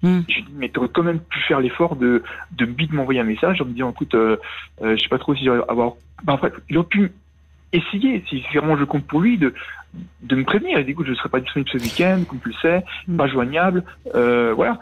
Hmm. 0.02 0.20
Je 0.28 0.34
lui 0.36 0.42
dis, 0.44 0.52
mais 0.56 0.68
t'aurais 0.68 0.88
quand 0.88 1.02
même 1.02 1.20
pu 1.20 1.40
faire 1.40 1.60
l'effort 1.60 1.96
de, 1.96 2.22
de 2.52 2.68
m'envoyer 2.92 3.20
un 3.20 3.24
message 3.24 3.60
en 3.60 3.64
me 3.64 3.72
disant, 3.72 3.90
écoute, 3.90 4.14
euh, 4.14 4.36
euh, 4.82 4.96
je 4.96 5.02
sais 5.02 5.08
pas 5.08 5.18
trop 5.18 5.34
si 5.34 5.44
j'aurais 5.44 5.62
avoir. 5.68 5.94
Ben, 6.24 6.34
en 6.34 6.38
fait, 6.38 6.52
il 6.68 6.78
aurait 6.78 6.86
pu 6.86 7.12
essayer, 7.72 8.24
si 8.28 8.42
vraiment 8.54 8.76
je 8.76 8.84
compte 8.84 9.04
pour 9.06 9.20
lui, 9.20 9.38
de, 9.38 9.54
de 10.22 10.36
me 10.36 10.44
prévenir. 10.44 10.78
Il 10.78 10.84
dit, 10.84 10.92
écoute, 10.92 11.06
je 11.06 11.14
serai 11.14 11.28
pas 11.28 11.40
disponible 11.40 11.70
ce 11.70 11.78
week-end, 11.78 12.22
comme 12.28 12.40
tu 12.40 12.48
le 12.48 12.54
sais, 12.60 12.84
Hmm. 13.08 13.16
pas 13.16 13.26
joignable, 13.26 13.84
euh, 14.14 14.52
voilà. 14.54 14.78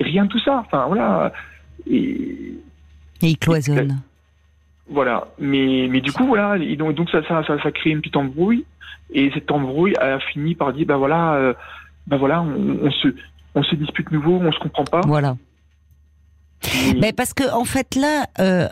Rien 0.00 0.24
de 0.24 0.28
tout 0.30 0.38
ça. 0.40 0.58
Enfin, 0.66 0.86
voilà. 0.88 1.32
Et, 1.88 2.54
Et 3.22 3.28
il 3.28 3.38
cloisonne. 3.38 4.00
voilà. 4.88 5.28
Mais, 5.38 5.86
mais 5.90 6.00
du 6.00 6.12
coup, 6.12 6.26
voilà. 6.26 6.56
Et 6.58 6.76
donc, 6.76 6.94
donc 6.94 7.10
ça, 7.10 7.22
ça, 7.26 7.44
ça, 7.46 7.62
ça 7.62 7.70
crée 7.72 7.90
une 7.90 8.00
petite 8.00 8.16
embrouille. 8.16 8.64
Et 9.12 9.30
cette 9.32 9.50
embrouille 9.50 9.94
a 9.96 10.18
fini 10.18 10.54
par 10.54 10.72
dire, 10.72 10.86
ben 10.86 10.96
voilà, 10.96 11.34
euh, 11.34 11.54
ben 12.06 12.16
voilà, 12.16 12.42
on, 12.42 12.78
on 12.82 12.90
se, 12.90 13.08
on 13.54 13.62
se 13.62 13.74
dispute 13.76 14.10
nouveau, 14.10 14.40
on 14.42 14.50
se 14.50 14.58
comprend 14.58 14.84
pas. 14.84 15.02
Voilà. 15.06 15.36
Et- 16.86 16.94
Mais 17.00 17.12
parce 17.12 17.34
que 17.34 17.50
en 17.52 17.64
fait 17.64 17.94
là, 17.94 18.26
euh, 18.40 18.68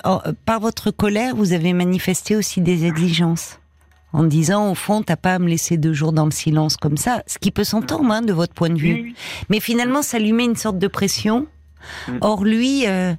par 0.47 0.61
votre 0.61 0.91
colère, 0.91 1.35
vous 1.37 1.53
avez 1.53 1.73
manifesté 1.73 2.37
aussi 2.37 2.61
des 2.61 2.85
exigences. 2.87 3.59
En 4.15 4.25
disant, 4.25 4.71
au 4.71 4.75
fond, 4.75 5.03
t'as 5.03 5.17
pas 5.17 5.37
à 5.37 5.39
me 5.39 5.49
laisser 5.49 5.79
deux 5.79 5.95
jours 5.95 6.13
dans 6.13 6.27
le 6.27 6.31
silence 6.31 6.77
comme 6.77 6.99
ça, 6.99 7.23
ce 7.27 7.39
qui 7.39 7.51
peut 7.51 7.65
s'entendre 7.65 8.11
hein, 8.13 8.21
de 8.21 8.35
votre 8.35 8.53
point 8.53 8.69
de 8.69 8.77
vue. 8.79 8.93
Oui. 9.05 9.15
Mais 9.49 9.59
finalement, 9.59 10.03
ça 10.03 10.19
lui 10.19 10.35
met 10.35 10.45
une 10.45 10.55
sorte 10.57 10.79
de 10.79 10.87
pression. 10.87 11.47
Mm. 12.09 12.19
Or, 12.21 12.45
lui, 12.45 12.87
euh, 12.87 13.15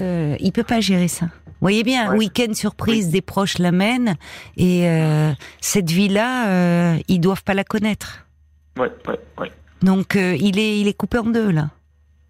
euh, 0.00 0.36
il 0.38 0.52
peut 0.52 0.62
pas 0.62 0.80
gérer 0.80 1.08
ça. 1.08 1.26
Vous 1.26 1.52
voyez 1.62 1.82
bien, 1.82 2.12
un 2.12 2.16
week-end 2.16 2.54
surprise, 2.54 3.08
des 3.08 3.20
proches 3.20 3.58
l'amènent, 3.58 4.14
et 4.56 4.88
euh, 4.88 5.32
cette 5.60 5.90
vie-là, 5.90 6.46
euh, 6.50 6.96
ils 7.08 7.18
doivent 7.18 7.42
pas 7.42 7.54
la 7.54 7.64
connaître. 7.64 8.24
Ouais, 8.78 8.92
ouais, 9.08 9.18
ouais. 9.40 9.50
Donc, 9.82 10.14
il 10.14 10.56
est, 10.60 10.78
il 10.78 10.86
est 10.86 10.94
coupé 10.96 11.18
en 11.18 11.24
deux 11.24 11.50
là. 11.50 11.70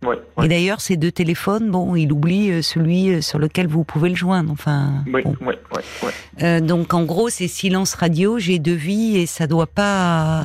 Ouais, 0.04 0.16
Et 0.44 0.48
d'ailleurs, 0.48 0.80
ces 0.80 0.96
deux 0.96 1.10
téléphones, 1.10 1.70
bon, 1.70 1.96
il 1.96 2.12
oublie 2.12 2.52
euh, 2.52 2.62
celui 2.62 3.10
euh, 3.10 3.20
sur 3.20 3.40
lequel 3.40 3.66
vous 3.66 3.82
pouvez 3.82 4.08
le 4.08 4.14
joindre. 4.14 4.52
Enfin, 4.52 5.02
bon. 5.06 5.18
ouais, 5.40 5.58
ouais, 5.74 5.82
ouais. 6.04 6.12
Euh, 6.42 6.60
donc 6.60 6.94
en 6.94 7.02
gros, 7.04 7.30
c'est 7.30 7.48
silence 7.48 7.94
radio, 7.94 8.38
j'ai 8.38 8.60
deux 8.60 8.74
vies 8.74 9.16
et 9.16 9.26
ça 9.26 9.48
doit 9.48 9.66
pas, 9.66 10.44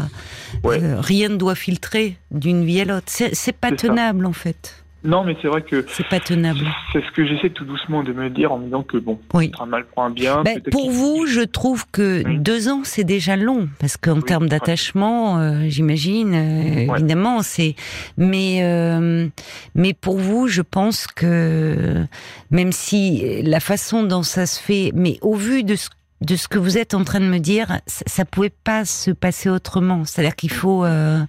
euh, 0.66 1.00
rien 1.00 1.30
ne 1.30 1.36
doit 1.36 1.54
filtrer 1.54 2.18
d'une 2.32 2.66
vie 2.66 2.82
à 2.82 2.86
l'autre. 2.86 3.06
C'est 3.10 3.56
pas 3.56 3.70
ça. 3.70 3.76
tenable 3.76 4.26
en 4.26 4.34
fait. 4.34 4.83
Non, 5.06 5.24
mais 5.26 5.36
c'est 5.42 5.48
vrai 5.50 5.62
que 5.62 5.86
C'est 5.90 6.08
pas 6.08 6.20
tenable. 6.22 6.66
c'est 6.94 7.04
ce 7.04 7.12
que 7.12 7.26
j'essaie 7.26 7.50
tout 7.50 7.66
doucement 7.66 8.04
de 8.04 8.14
me 8.14 8.30
dire 8.30 8.52
en 8.54 8.58
me 8.58 8.66
disant 8.66 8.84
que 8.84 8.98
bon, 8.98 9.20
Oui. 9.34 9.52
un 9.60 9.66
mal 9.66 9.86
pour 9.86 10.04
un 10.04 10.10
bien. 10.10 10.44
Ben, 10.44 10.62
pour 10.72 10.92
vous, 10.92 11.26
je 11.26 11.42
trouve 11.42 11.86
que 11.92 12.24
Oui. 12.26 12.40
deux 12.40 12.70
ans, 12.70 12.82
c'est 12.86 13.04
déjà 13.04 13.36
long, 13.36 13.68
parce 13.80 13.98
qu'en 13.98 14.16
Oui, 14.18 14.24
termes 14.24 14.48
d'attachement, 14.48 15.40
euh, 15.40 15.66
j'imagine, 15.68 16.34
euh, 16.34 16.86
Ouais. 16.88 17.00
évidemment, 17.00 17.42
c'est. 17.42 17.76
Mais 18.18 18.60
euh, 18.64 19.28
mais 19.76 19.94
pour 19.94 20.18
vous, 20.18 20.48
je 20.48 20.62
pense 20.62 21.08
que 21.08 22.06
même 22.52 22.72
si 22.72 23.42
la 23.44 23.60
façon 23.60 24.04
dont 24.04 24.24
ça 24.24 24.46
se 24.46 24.60
fait, 24.62 24.92
mais 24.96 25.18
au 25.22 25.36
vu 25.36 25.64
de 25.64 25.76
ce 25.76 25.90
de 26.22 26.38
ce 26.38 26.48
que 26.48 26.58
vous 26.58 26.78
êtes 26.78 26.94
en 26.94 27.04
train 27.04 27.20
de 27.20 27.26
me 27.26 27.40
dire, 27.40 27.68
ça, 27.86 28.04
ça 28.08 28.24
pouvait 28.24 28.54
pas 28.64 28.86
se 28.86 29.12
passer 29.12 29.50
autrement. 29.50 30.06
C'est-à-dire 30.06 30.38
qu'il 30.38 30.52
faut, 30.52 30.86
euh, 30.86 31.20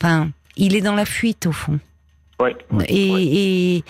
enfin, 0.00 0.28
il 0.56 0.76
est 0.76 0.80
dans 0.80 0.94
la 0.94 1.04
fuite 1.04 1.46
au 1.48 1.52
fond. 1.52 1.80
Ouais, 2.40 2.56
ouais, 2.72 2.84
Et, 2.88 3.10
ouais. 3.12 3.22
et, 3.24 3.84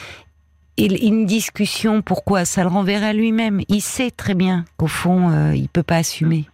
et 0.78 1.06
une 1.06 1.26
discussion, 1.26 2.02
pourquoi? 2.02 2.44
Ça 2.44 2.62
le 2.62 2.68
renverrait 2.68 3.06
à 3.08 3.12
lui-même. 3.12 3.60
Il 3.68 3.80
sait 3.82 4.10
très 4.10 4.34
bien 4.34 4.64
qu'au 4.76 4.86
fond, 4.88 5.30
euh, 5.30 5.54
il 5.54 5.68
peut 5.68 5.82
pas 5.82 5.96
assumer, 5.96 6.46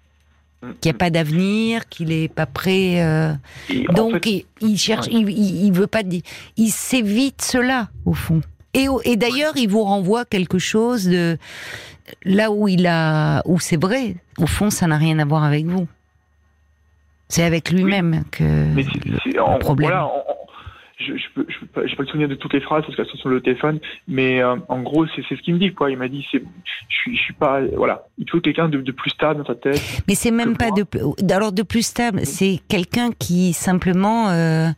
Mm. 0.61 0.66
qu'il 0.80 0.90
n'y 0.90 0.97
a 0.97 0.99
pas 0.99 1.11
d'avenir, 1.11 1.88
qu'il 1.88 2.11
est 2.11 2.26
pas 2.26 2.47
prêt. 2.47 3.00
euh, 3.00 3.33
donc, 3.90 4.25
fait, 4.25 4.30
il, 4.61 4.71
il 4.71 4.76
cherche, 4.76 5.07
ouais. 5.07 5.12
il, 5.14 5.71
veut 5.73 5.87
pas 5.87 6.02
dire. 6.02 6.23
Il 6.57 6.71
s'évite 6.71 7.42
cela 7.42 7.88
au 8.04 8.12
fond. 8.12 8.40
Et, 8.75 8.88
d'ailleurs, 9.16 9.57
il 9.57 9.68
vous 9.68 9.83
renvoie 9.85 10.25
quelque 10.25 10.59
chose 10.59 11.04
de 11.07 11.38
là 12.25 12.50
où 12.50 12.66
il 12.68 12.87
a, 12.88 13.42
où 13.45 13.59
c'est 13.61 13.80
vrai. 13.80 14.16
Au 14.38 14.47
fond, 14.47 14.71
ça 14.71 14.87
n'a 14.88 14.97
rien 14.99 15.18
à 15.21 15.25
voir 15.25 15.45
avec 15.45 15.64
vous. 15.66 15.87
C'est 17.28 17.42
avec 17.45 17.71
lui-même 17.71 18.25
que 18.30 18.42
mais 18.75 18.83
c'est- 18.85 19.30
c'est- 19.33 19.38
en- 19.38 19.59
problème. 19.59 19.90
Voilà, 19.90 20.07
en- 20.07 20.25
en- 20.28 20.37
je, 20.99 21.17
je 21.17 21.25
peux, 21.34 21.47
je 21.49 21.58
peux 21.61 21.67
pas, 21.67 21.87
j'ai 21.87 21.95
pas 21.97 22.02
le 22.02 22.08
souvenir 22.08 22.28
de 22.28 22.34
toutes 22.34 22.52
les 22.52 22.61
phrases 22.61 22.82
parce 22.84 22.97
qu'elles 22.97 23.06
sont 23.06 23.17
sur 23.19 23.28
le 23.28 23.41
téléphone, 23.41 23.78
mais 24.08 24.43
euh, 24.43 24.56
en 24.69 24.82
gros, 24.82 25.06
c'est, 25.15 25.23
c'est 25.28 25.37
ce 25.37 25.43
qu'il 25.43 25.54
me 25.54 25.58
dit, 25.61 25.73
quoi. 25.73 25.91
Il 25.91 25.97
m'a 25.97 26.08
dit, 26.08 26.26
c'est, 26.30 26.43
je 26.43 26.95
suis, 26.97 27.17
je 27.17 27.23
suis 27.23 27.34
pas, 27.34 27.61
voilà, 27.76 28.06
il 28.19 28.28
faut 28.28 28.41
quelqu'un 28.41 28.69
de, 28.69 28.80
de 28.80 28.93
plus 28.93 29.11
stable 29.11 29.41
dans 29.41 29.47
sa 29.47 29.54
tête. 29.54 29.80
Mais 30.08 30.15
c'est 30.15 30.30
même 30.32 30.56
pas 30.56 30.69
moi. 30.69 30.76
de 30.78 30.82
plus- 30.82 31.00
alors 31.30 31.52
de 31.52 31.63
plus 31.63 31.82
stable. 31.82 32.26
C'est 32.26 32.61
quelqu'un 32.69 33.11
qui 33.19 33.52
simplement 33.52 34.28
euh, 34.30 34.69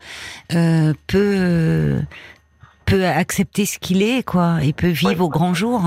euh, 0.54 0.92
peut 1.06 1.96
peut 2.87 3.06
accepter 3.06 3.66
ce 3.66 3.78
qu'il 3.78 4.02
est, 4.02 4.24
quoi, 4.24 4.59
et 4.62 4.72
peut 4.72 4.88
vivre 4.88 5.11
Ouais. 5.12 5.20
au 5.20 5.28
grand 5.28 5.54
jour. 5.54 5.80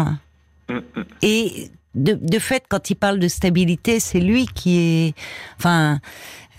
Mm, 0.70 0.76
mm. 0.76 1.04
Et 1.22 1.70
de, 1.96 2.14
de 2.20 2.40
fait, 2.40 2.64
quand 2.70 2.90
il 2.90 2.96
parle 2.96 3.20
de 3.20 3.28
stabilité, 3.28 4.00
c'est 4.00 4.20
lui 4.20 4.46
qui 4.48 4.80
est. 4.80 5.14
Enfin, 5.60 6.00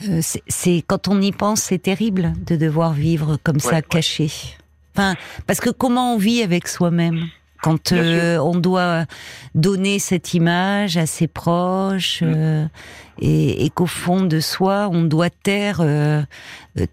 euh, 0.09 0.21
c'est- 0.23 0.83
quand 0.87 1.09
on 1.09 1.21
y 1.21 1.33
pense, 1.33 1.61
c'est 1.63 1.79
terrible 1.79 2.33
de 2.47 2.57
devoir 2.57 2.93
vivre 2.93 3.39
comme 3.43 3.61
ça, 3.61 3.77
Ouais, 3.77 3.83
caché. 3.83 4.31
Enfin, 4.97 5.15
parce 5.47 5.61
que 5.61 5.71
comment 5.71 6.15
on 6.15 6.19
vit 6.19 6.43
avec 6.43 6.69
soi-même 6.69 7.25
quand 7.63 7.93
euh, 7.93 8.37
on 8.39 8.55
doit 8.57 9.07
donner 9.55 9.99
cette 9.99 10.35
image 10.35 10.97
à 10.99 11.07
ses 11.07 11.27
proches 11.27 12.21
Mm. 12.23 12.33
euh, 12.37 12.67
et, 13.21 13.65
et 13.65 13.71
qu'au 13.71 13.87
fond 13.87 14.23
de 14.23 14.39
soi, 14.41 14.89
on 14.93 15.03
doit 15.03 15.31
taire 15.31 15.79
euh, 15.81 16.23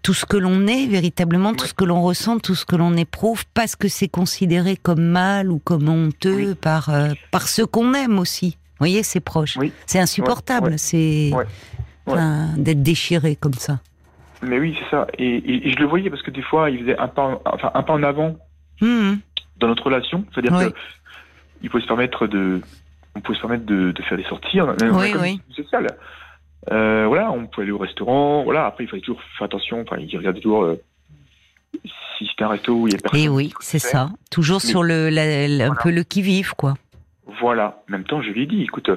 tout 0.02 0.14
ce 0.14 0.24
que 0.24 0.36
l'on 0.36 0.66
est 0.66 0.86
véritablement, 0.86 1.52
tout 1.54 1.66
ce 1.66 1.74
que 1.74 1.84
l'on 1.84 2.00
ressent, 2.02 2.38
tout 2.38 2.54
ce 2.54 2.64
que 2.64 2.74
l'on 2.76 2.96
éprouve, 2.96 3.44
parce 3.54 3.76
que 3.76 3.88
c'est 3.88 4.08
considéré 4.08 4.76
comme 4.76 5.02
mal 5.02 5.50
ou 5.50 5.58
comme 5.58 5.88
honteux 5.88 6.34
Oui. 6.50 6.54
par 6.54 6.90
par 7.30 7.48
ceux 7.48 7.66
qu'on 7.66 7.92
aime 7.94 8.18
aussi. 8.18 8.56
Vous 8.80 8.86
voyez, 8.86 9.02
c'est 9.04 9.20
proche. 9.20 9.56
Oui. 9.58 9.72
C'est 9.86 9.98
insupportable. 10.00 10.74
C'est 10.78 11.30
Ouais. 12.06 12.18
d'être 12.56 12.82
déchiré 12.82 13.36
comme 13.36 13.54
ça. 13.54 13.80
Mais 14.42 14.58
oui, 14.58 14.76
c'est 14.78 14.90
ça. 14.90 15.06
Et, 15.18 15.24
et- 15.36 15.68
et 15.68 15.70
je 15.70 15.78
le 15.78 15.86
voyais 15.86 16.10
parce 16.10 16.22
que 16.22 16.30
des 16.32 16.42
fois, 16.42 16.68
il 16.70 16.80
faisait 16.80 16.98
un 16.98 17.06
pas, 17.08 17.22
en- 17.22 17.42
enfin, 17.44 17.70
un 17.74 17.82
pas 17.82 17.92
en 17.92 18.02
avant 18.02 18.36
Hum, 18.80 19.18
dans 19.58 19.68
notre 19.68 19.84
relation. 19.84 20.24
C'est-à-dire 20.32 20.52
Oui. 20.58 20.70
que 20.72 20.76
il 21.62 21.70
pouvait 21.70 21.82
se 21.82 21.86
permettre 21.86 22.26
de, 22.26 22.60
on 23.14 23.20
pouvait 23.20 23.36
se 23.36 23.40
permettre 23.42 23.64
de, 23.66 23.92
de 23.92 24.02
faire 24.02 24.18
des 24.18 24.24
sorties. 24.24 24.58
A 24.58 24.64
Oui, 24.64 25.12
comme 25.12 25.22
oui. 25.22 25.40
sociale. 25.54 25.86
Euh, 26.72 27.04
voilà, 27.06 27.30
on 27.30 27.46
pouvait 27.46 27.62
aller 27.64 27.72
au 27.72 27.78
restaurant. 27.78 28.42
Voilà, 28.42 28.66
après 28.66 28.84
il 28.84 28.90
fallait 28.90 29.02
toujours 29.02 29.20
faire 29.38 29.44
attention. 29.44 29.80
Enfin, 29.82 29.96
il 30.00 30.16
regardait 30.16 30.40
toujours 30.40 30.64
euh, 30.64 30.80
si 32.18 32.26
c'était 32.26 32.44
un 32.44 32.48
resto 32.48 32.72
où 32.74 32.88
il 32.88 32.94
y 32.94 32.96
a 32.96 32.98
personne. 32.98 33.20
Et 33.20 33.28
oui, 33.28 33.52
c'est 33.60 33.78
ça. 33.78 34.10
Toujours 34.30 34.60
Mais- 34.64 34.70
sur 34.70 34.82
le, 34.82 35.08
la- 35.08 35.46
la- 35.48 35.64
un 35.64 35.66
Voilà. 35.68 35.82
peu 35.82 35.90
le 35.90 36.02
qui 36.02 36.22
vive, 36.22 36.54
quoi. 36.54 36.74
Voilà. 37.40 37.82
En 37.88 37.92
même 37.92 38.04
temps, 38.04 38.22
je 38.22 38.30
lui 38.30 38.42
ai 38.42 38.46
dit, 38.46 38.62
écoute, 38.62 38.88
euh, 38.88 38.96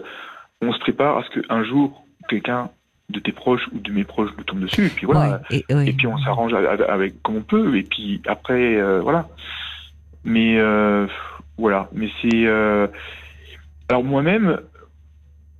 on 0.61 0.73
se 0.73 0.79
prépare 0.79 1.17
à 1.19 1.23
ce 1.23 1.39
qu'un 1.39 1.63
jour 1.63 2.03
quelqu'un 2.29 2.69
de 3.09 3.19
tes 3.19 3.31
proches 3.31 3.67
ou 3.73 3.79
de 3.79 3.91
mes 3.91 4.03
proches 4.03 4.31
nous 4.37 4.43
tombe 4.43 4.59
dessus. 4.59 4.87
Et 4.87 4.89
puis 4.89 5.05
voilà. 5.05 5.41
Ouais, 5.51 5.63
et, 5.69 5.73
ouais. 5.73 5.87
Et 5.87 5.93
puis 5.93 6.07
on 6.07 6.17
s'arrange 6.17 6.53
avec, 6.53 6.81
avec 6.87 7.21
comme 7.21 7.37
on 7.37 7.41
peut. 7.41 7.77
Et 7.77 7.83
puis 7.83 8.21
après, 8.27 8.75
euh, 8.75 8.99
voilà. 9.01 9.27
Mais 10.23 10.57
euh, 10.57 11.07
voilà. 11.57 11.89
Mais 11.93 12.09
c'est. 12.21 12.45
euh, 12.45 12.87
Alors 13.89 14.03
moi-même, 14.03 14.59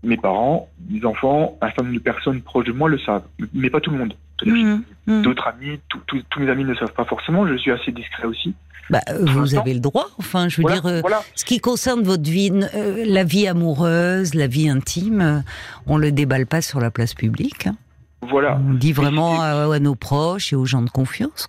mes 0.03 0.17
parents, 0.17 0.69
mes 0.89 1.05
enfants, 1.05 1.57
un 1.61 1.67
certain 1.67 1.83
nombre 1.83 1.95
de 1.95 2.01
personnes 2.01 2.41
proches 2.41 2.65
de 2.65 2.71
moi 2.71 2.89
le 2.89 2.97
savent, 2.99 3.25
mais 3.53 3.69
pas 3.69 3.79
tout 3.79 3.91
le 3.91 3.97
monde. 3.97 4.13
Hum, 4.45 4.83
hum. 5.07 5.21
D'autres 5.21 5.47
amis, 5.47 5.79
tous- 5.89 6.39
mes 6.39 6.49
amis 6.49 6.63
ne 6.63 6.69
le 6.69 6.75
savent 6.77 6.93
pas 6.93 7.05
forcément. 7.05 7.47
Je 7.47 7.55
suis 7.57 7.71
assez 7.71 7.91
discret 7.91 8.25
aussi. 8.25 8.53
Bah, 8.89 8.99
vous 9.21 9.55
avez 9.55 9.73
le 9.73 9.79
droit. 9.79 10.09
Enfin, 10.19 10.47
je 10.47 10.57
veux 10.57 10.61
Voilà. 10.63 10.79
dire, 10.81 10.85
euh, 10.91 11.01
voilà. 11.01 11.23
ce 11.33 11.43
qui 11.45 11.59
concerne 11.59 12.03
votre 12.03 12.29
vie, 12.29 12.51
euh, 12.75 13.03
la 13.07 13.23
vie 13.23 13.47
amoureuse, 13.47 14.35
la 14.35 14.45
vie 14.47 14.69
intime, 14.69 15.21
euh, 15.21 15.39
on 15.87 15.97
le 15.97 16.11
déballe 16.11 16.45
pas 16.45 16.61
sur 16.61 16.79
la 16.79 16.91
place 16.91 17.13
publique. 17.15 17.65
hein. 17.67 17.75
Voilà. 18.21 18.59
On 18.67 18.73
dit 18.73 18.91
vraiment 18.93 19.41
à, 19.41 19.73
à 19.73 19.79
nos 19.79 19.95
proches 19.95 20.51
et 20.53 20.55
aux 20.55 20.65
gens 20.65 20.81
de 20.81 20.89
confiance, 20.89 21.47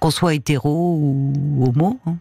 Qu'on 0.00 0.10
soit 0.10 0.34
hétéro 0.34 0.96
ou 1.00 1.64
homo. 1.68 1.98
hein. 2.06 2.16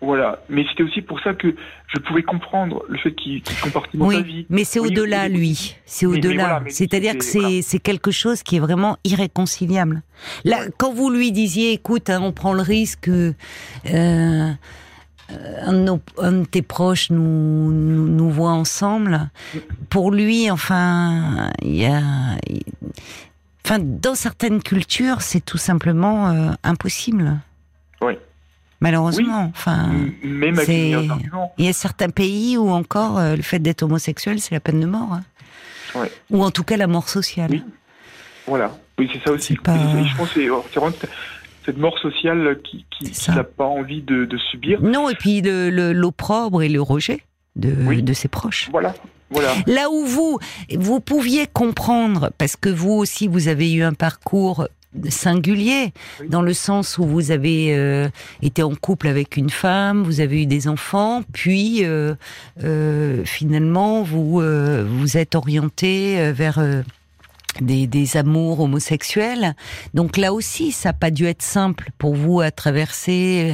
Voilà. 0.00 0.42
Mais 0.48 0.64
c'était 0.68 0.82
aussi 0.82 1.02
pour 1.02 1.20
ça 1.20 1.34
que 1.34 1.54
je 1.86 1.98
pouvais 2.00 2.22
comprendre 2.24 2.82
le 2.88 2.98
fait 2.98 3.12
qu'il 3.14 3.42
qu'il 3.42 3.56
compartimente 3.60 4.08
Oui, 4.08 4.16
sa 4.16 4.22
vie. 4.22 4.46
mais 4.50 4.64
c'est 4.64 4.80
Oui, 4.80 4.88
au-delà, 4.88 5.26
oui, 5.26 5.32
lui. 5.32 5.76
C'est 5.86 6.06
au-delà. 6.06 6.48
voilà, 6.58 6.62
C'est-à-dire 6.70 7.16
que 7.16 7.24
c'est- 7.24 7.38
voilà. 7.38 7.78
quelque 7.82 8.10
chose 8.10 8.42
qui 8.42 8.56
est 8.56 8.60
vraiment 8.60 8.96
irréconciliable. 9.04 10.02
Là, 10.44 10.64
quand 10.78 10.92
vous 10.92 11.10
lui 11.10 11.30
disiez, 11.30 11.72
écoute, 11.72 12.10
hein, 12.10 12.20
on 12.22 12.32
prend 12.32 12.52
le 12.54 12.62
risque 12.62 13.00
que 13.02 13.34
euh, 13.92 14.50
un, 15.30 15.72
de 15.72 15.78
nos- 15.78 16.00
un 16.18 16.32
de 16.32 16.44
tes 16.44 16.62
proches 16.62 17.10
nous, 17.10 17.70
nous, 17.72 18.08
nous 18.08 18.30
voit 18.30 18.50
ensemble, 18.50 19.30
pour 19.90 20.10
lui, 20.10 20.50
enfin, 20.50 21.50
il 21.62 21.76
y 21.76 21.86
a... 21.86 22.00
Enfin, 23.64 23.78
dans 23.78 24.16
certaines 24.16 24.60
cultures, 24.60 25.22
c'est 25.22 25.40
tout 25.44 25.56
simplement 25.58 26.28
euh, 26.30 26.50
impossible. 26.64 27.38
Oui. 28.82 28.90
Malheureusement. 28.90 29.50
Enfin, 29.54 29.90
Même 30.24 30.56
il 30.68 31.64
y 31.64 31.68
a 31.68 31.72
certains 31.72 32.10
pays 32.10 32.56
où 32.56 32.68
encore 32.70 33.18
euh, 33.18 33.36
le 33.36 33.42
fait 33.42 33.58
d'être 33.60 33.82
homosexuel, 33.84 34.40
c'est 34.40 34.54
la 34.54 34.60
peine 34.60 34.80
de 34.80 34.86
mort. 34.86 35.12
hein. 35.12 35.22
Ouais. 35.94 36.10
Ou 36.30 36.42
en 36.42 36.50
tout 36.50 36.64
cas 36.64 36.76
la 36.76 36.86
mort 36.88 37.08
sociale. 37.08 37.50
Oui. 37.52 37.62
Voilà. 38.46 38.72
Oui, 38.98 39.08
c'est 39.12 39.22
ça 39.24 39.30
aussi. 39.32 39.54
Pas- 39.56 39.76
je 39.76 40.16
pense 40.16 40.32
que 40.32 41.06
cette 41.64 41.78
mort 41.78 41.96
sociale 41.98 42.58
qui 42.64 42.84
n'a 43.28 43.44
pas 43.44 43.66
envie 43.66 44.02
de, 44.02 44.24
de 44.24 44.36
subir. 44.50 44.82
Non, 44.82 45.08
et 45.08 45.14
puis 45.14 45.40
le- 45.42 45.70
le- 45.70 45.92
l'opprobre 45.92 46.62
et 46.62 46.68
le 46.68 46.82
rejet 46.82 47.20
de, 47.56 47.72
Oui. 47.86 48.02
de 48.02 48.12
ses 48.12 48.28
proches. 48.28 48.68
Voilà, 48.72 48.94
voilà. 49.30 49.52
Là 49.66 49.90
où 49.90 50.04
vous, 50.04 50.38
vous 50.76 50.98
pouviez 51.00 51.46
comprendre, 51.46 52.30
parce 52.38 52.56
que 52.56 52.68
vous 52.68 52.90
aussi, 52.92 53.28
vous 53.28 53.46
avez 53.48 53.72
eu 53.72 53.82
un 53.84 53.92
parcours 53.94 54.66
singulier, 55.08 55.92
dans 56.28 56.42
le 56.42 56.54
sens 56.54 56.98
où 56.98 57.04
vous 57.04 57.30
avez 57.30 57.74
euh, 57.74 58.08
été 58.42 58.62
en 58.62 58.74
couple 58.74 59.08
avec 59.08 59.36
une 59.36 59.50
femme, 59.50 60.02
vous 60.02 60.20
avez 60.20 60.42
eu 60.42 60.46
des 60.46 60.68
enfants, 60.68 61.22
puis 61.32 61.84
euh, 61.84 62.14
euh, 62.62 63.24
finalement 63.24 64.02
vous 64.02 64.40
euh, 64.40 64.84
vous 64.86 65.16
êtes 65.16 65.34
orienté 65.34 66.18
euh, 66.18 66.32
vers 66.32 66.58
euh, 66.58 66.82
des, 67.60 67.86
des 67.86 68.16
amours 68.16 68.60
homosexuels. 68.60 69.54
Donc 69.94 70.16
là 70.16 70.32
aussi, 70.32 70.72
ça 70.72 70.90
n'a 70.90 70.92
pas 70.94 71.10
dû 71.10 71.26
être 71.26 71.42
simple 71.42 71.90
pour 71.98 72.14
vous 72.14 72.40
à 72.40 72.50
traverser 72.50 73.52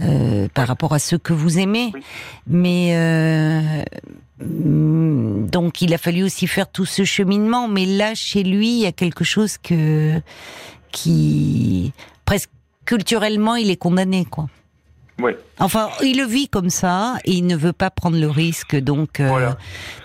euh, 0.00 0.48
par 0.54 0.68
rapport 0.68 0.92
à 0.94 0.98
ceux 0.98 1.18
que 1.18 1.32
vous 1.32 1.58
aimez. 1.58 1.92
Mais 2.46 2.90
euh, 2.92 3.82
donc 4.40 5.82
il 5.82 5.94
a 5.94 5.98
fallu 5.98 6.24
aussi 6.24 6.46
faire 6.46 6.70
tout 6.70 6.84
ce 6.84 7.04
cheminement. 7.04 7.68
Mais 7.68 7.86
là, 7.86 8.14
chez 8.14 8.42
lui, 8.42 8.68
il 8.68 8.80
y 8.80 8.86
a 8.86 8.92
quelque 8.92 9.24
chose 9.24 9.58
que 9.58 10.20
qui 10.90 11.92
presque 12.24 12.50
culturellement, 12.84 13.56
il 13.56 13.70
est 13.70 13.76
condamné, 13.76 14.24
quoi. 14.24 14.48
Ouais. 15.20 15.38
Enfin, 15.60 15.90
il 16.02 16.16
le 16.18 16.24
vit 16.24 16.48
comme 16.48 16.70
ça 16.70 17.16
et 17.24 17.32
il 17.32 17.46
ne 17.46 17.54
veut 17.54 17.74
pas 17.74 17.90
prendre 17.90 18.18
le 18.18 18.28
risque. 18.28 18.74
Donc, 18.74 19.20
euh, 19.20 19.28
Voilà. 19.28 19.56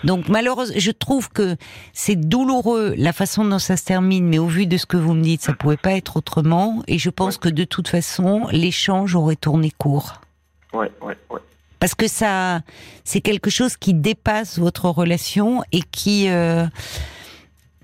donc 0.04 0.28
malheureusement, 0.28 0.76
je 0.78 0.90
trouve 0.90 1.30
que 1.30 1.56
c'est 1.92 2.14
douloureux 2.14 2.94
la 2.96 3.12
façon 3.12 3.44
dont 3.44 3.58
ça 3.58 3.76
se 3.76 3.84
termine, 3.84 4.26
mais 4.28 4.38
au 4.38 4.46
vu 4.46 4.66
de 4.66 4.76
ce 4.76 4.86
que 4.86 4.96
vous 4.96 5.14
me 5.14 5.22
dites, 5.22 5.42
ça 5.42 5.54
pouvait 5.54 5.78
pas 5.78 5.92
être 5.92 6.18
autrement. 6.18 6.82
Et 6.86 6.98
je 6.98 7.10
pense 7.10 7.38
que 7.38 7.48
de 7.48 7.64
toute 7.64 7.88
façon, 7.88 8.46
l'échange 8.52 9.16
aurait 9.16 9.36
tourné 9.36 9.72
court. 9.76 10.20
Ouais, 10.72 10.92
ouais, 11.00 11.16
ouais. 11.30 11.40
Parce 11.80 11.94
que 11.94 12.08
ça, 12.08 12.60
c'est 13.04 13.20
quelque 13.20 13.50
chose 13.50 13.76
qui 13.76 13.94
dépasse 13.94 14.58
votre 14.58 14.86
relation 14.86 15.62
et 15.72 15.80
qui 15.92 16.28
euh, 16.28 16.66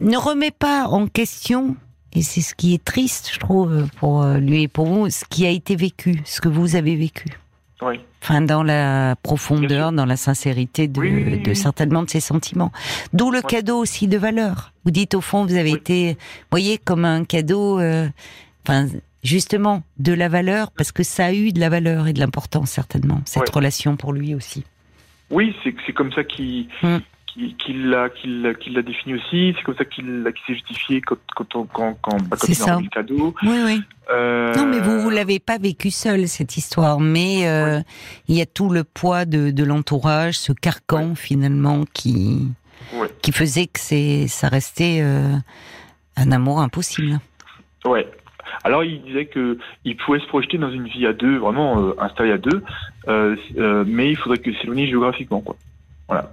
ne 0.01 0.17
remet 0.17 0.51
pas 0.51 0.87
en 0.89 1.07
question, 1.07 1.77
et 2.13 2.23
c'est 2.23 2.41
ce 2.41 2.55
qui 2.55 2.75
est 2.75 2.85
triste, 2.85 3.31
je 3.33 3.39
trouve, 3.39 3.87
pour 3.99 4.23
euh, 4.23 4.39
lui 4.39 4.63
et 4.63 4.69
pour 4.69 4.87
vous, 4.87 5.11
ce 5.11 5.25
qui 5.29 5.47
a 5.47 5.51
été 5.51 5.77
vécu, 5.77 6.21
ce 6.25 6.41
que 6.41 6.49
vous 6.49 6.77
avez 6.77 6.97
vécu. 6.97 7.27
Ouais. 7.83 8.01
Enfin, 8.23 8.41
dans 8.41 8.63
la 8.63 9.17
profondeur, 9.23 9.93
dans 9.93 10.07
la 10.07 10.17
sincérité 10.17 10.89
de, 10.89 10.99
Oui, 10.99 11.11
oui, 11.13 11.25
oui, 11.27 11.39
de 11.43 11.51
oui. 11.51 11.57
certainement 11.57 12.03
de 12.03 12.09
ses 12.11 12.21
sentiments. 12.21 12.73
D'où 13.13 13.31
le 13.31 13.43
cadeau 13.43 13.77
aussi 13.79 14.09
de 14.09 14.17
valeur. 14.17 14.73
Vous 14.85 14.91
dites 14.91 15.15
au 15.15 15.21
fond, 15.21 15.45
vous 15.45 15.57
avez 15.57 15.73
Oui. 15.73 15.79
été, 15.79 16.17
voyez, 16.51 16.79
comme 16.79 17.05
un 17.05 17.25
cadeau, 17.25 17.79
euh, 17.81 18.09
enfin, 18.67 18.87
justement, 19.25 19.83
de 19.99 20.13
la 20.13 20.29
valeur, 20.29 20.71
parce 20.71 20.93
que 20.93 21.03
ça 21.03 21.27
a 21.27 21.33
eu 21.33 21.51
de 21.53 21.59
la 21.59 21.69
valeur 21.71 22.07
et 22.07 22.13
de 22.13 22.21
l'importance, 22.21 22.71
certainement, 22.71 23.21
cette 23.25 23.43
Ouais. 23.49 23.55
relation 23.55 23.97
pour 23.97 24.13
lui 24.13 24.35
aussi. 24.35 24.63
Oui, 25.31 25.57
c'est 25.65 25.93
comme 25.93 26.13
ça 26.13 26.23
qu'il 26.23 26.69
qu'il 27.27 27.57
qu'il 27.57 27.89
l'a 27.89 28.11
qu'il 28.11 28.43
l'a- 28.43 28.53
l'a 28.53 28.83
défini 28.83 29.15
aussi. 29.15 29.55
C'est 29.57 29.65
comme 29.65 29.75
ça 29.77 29.85
qu'il 29.85 30.05
s'est 30.47 30.53
justifié 30.55 31.01
quand 31.01 31.17
quand 31.35 31.57
on- 31.57 31.65
quand 31.65 31.99
quand, 32.01 32.17
bah, 32.29 32.37
quand 32.39 32.47
C'est 32.47 32.53
il 32.63 32.71
a 32.71 32.79
le 32.81 32.89
cadeau. 32.89 33.35
Oui, 33.43 33.59
oui. 33.65 33.81
Euh, 34.13 34.55
Non, 34.55 34.67
mais 34.67 34.79
vous, 34.81 35.01
vous 35.01 35.11
l'avez 35.11 35.41
pas 35.41 35.59
vécu 35.59 35.91
seul, 35.91 36.29
cette 36.29 36.57
histoire. 36.57 37.01
Mais 37.01 37.49
euh, 37.49 37.81
il 38.29 38.37
y 38.37 38.41
a 38.43 38.47
tout 38.47 38.69
le 38.69 38.85
poids 38.85 39.25
de, 39.25 39.51
de 39.51 39.65
l'entourage, 39.65 40.39
ce 40.39 40.53
carcan, 40.53 41.15
finalement, 41.17 41.85
qui, 41.93 42.47
qui 43.23 43.33
faisait 43.33 43.67
que 43.67 43.81
ça 44.29 44.49
restait 44.49 45.01
euh, 45.03 45.35
un 46.17 46.31
amour 46.31 46.61
impossible. 46.61 47.19
Ouais. 47.85 48.07
Alors 48.65 48.85
il 48.85 49.03
disait 49.03 49.27
que 49.27 49.59
il 49.85 49.97
pouvait 49.97 50.21
se 50.21 50.27
projeter 50.27 50.59
dans 50.59 50.71
une 50.71 50.87
vie 50.89 51.07
à 51.07 51.13
deux, 51.13 51.39
vraiment 51.39 51.81
euh, 51.81 51.95
installée 51.99 52.33
à 52.33 52.39
deux, 52.39 52.63
euh, 53.09 53.37
euh, 53.59 53.85
mais 53.87 54.11
il 54.11 54.17
faudrait 54.17 54.39
que 54.39 54.53
s'éloigner 54.55 54.87
géographiquement, 54.87 55.41
quoi. 55.41 55.57
Voilà. 56.09 56.31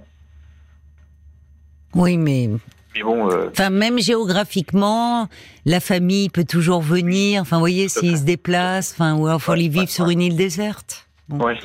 Oui, 1.94 2.16
mais 2.16 2.48
Mais 2.94 3.02
bon, 3.02 3.30
euh, 3.30 3.48
enfin, 3.50 3.70
même 3.70 3.98
géographiquement, 3.98 5.28
la 5.66 5.80
famille 5.80 6.28
peut 6.30 6.44
toujours 6.44 6.80
venir. 6.82 7.42
Enfin, 7.42 7.56
vous 7.56 7.62
voyez, 7.62 7.88
s'ils 7.88 8.18
se 8.18 8.24
déplacent, 8.24 8.92
enfin, 8.92 9.14
ou 9.16 9.26
alors 9.26 9.40
faut 9.42 9.52
Ouais, 9.52 9.58
les 9.58 9.68
vivre 9.68 9.82
ouais, 9.84 9.86
sur 9.86 10.06
ouais. 10.06 10.12
une 10.14 10.22
île 10.22 10.36
déserte. 10.36 11.06
Bon. 11.28 11.44
ouais. 11.44 11.58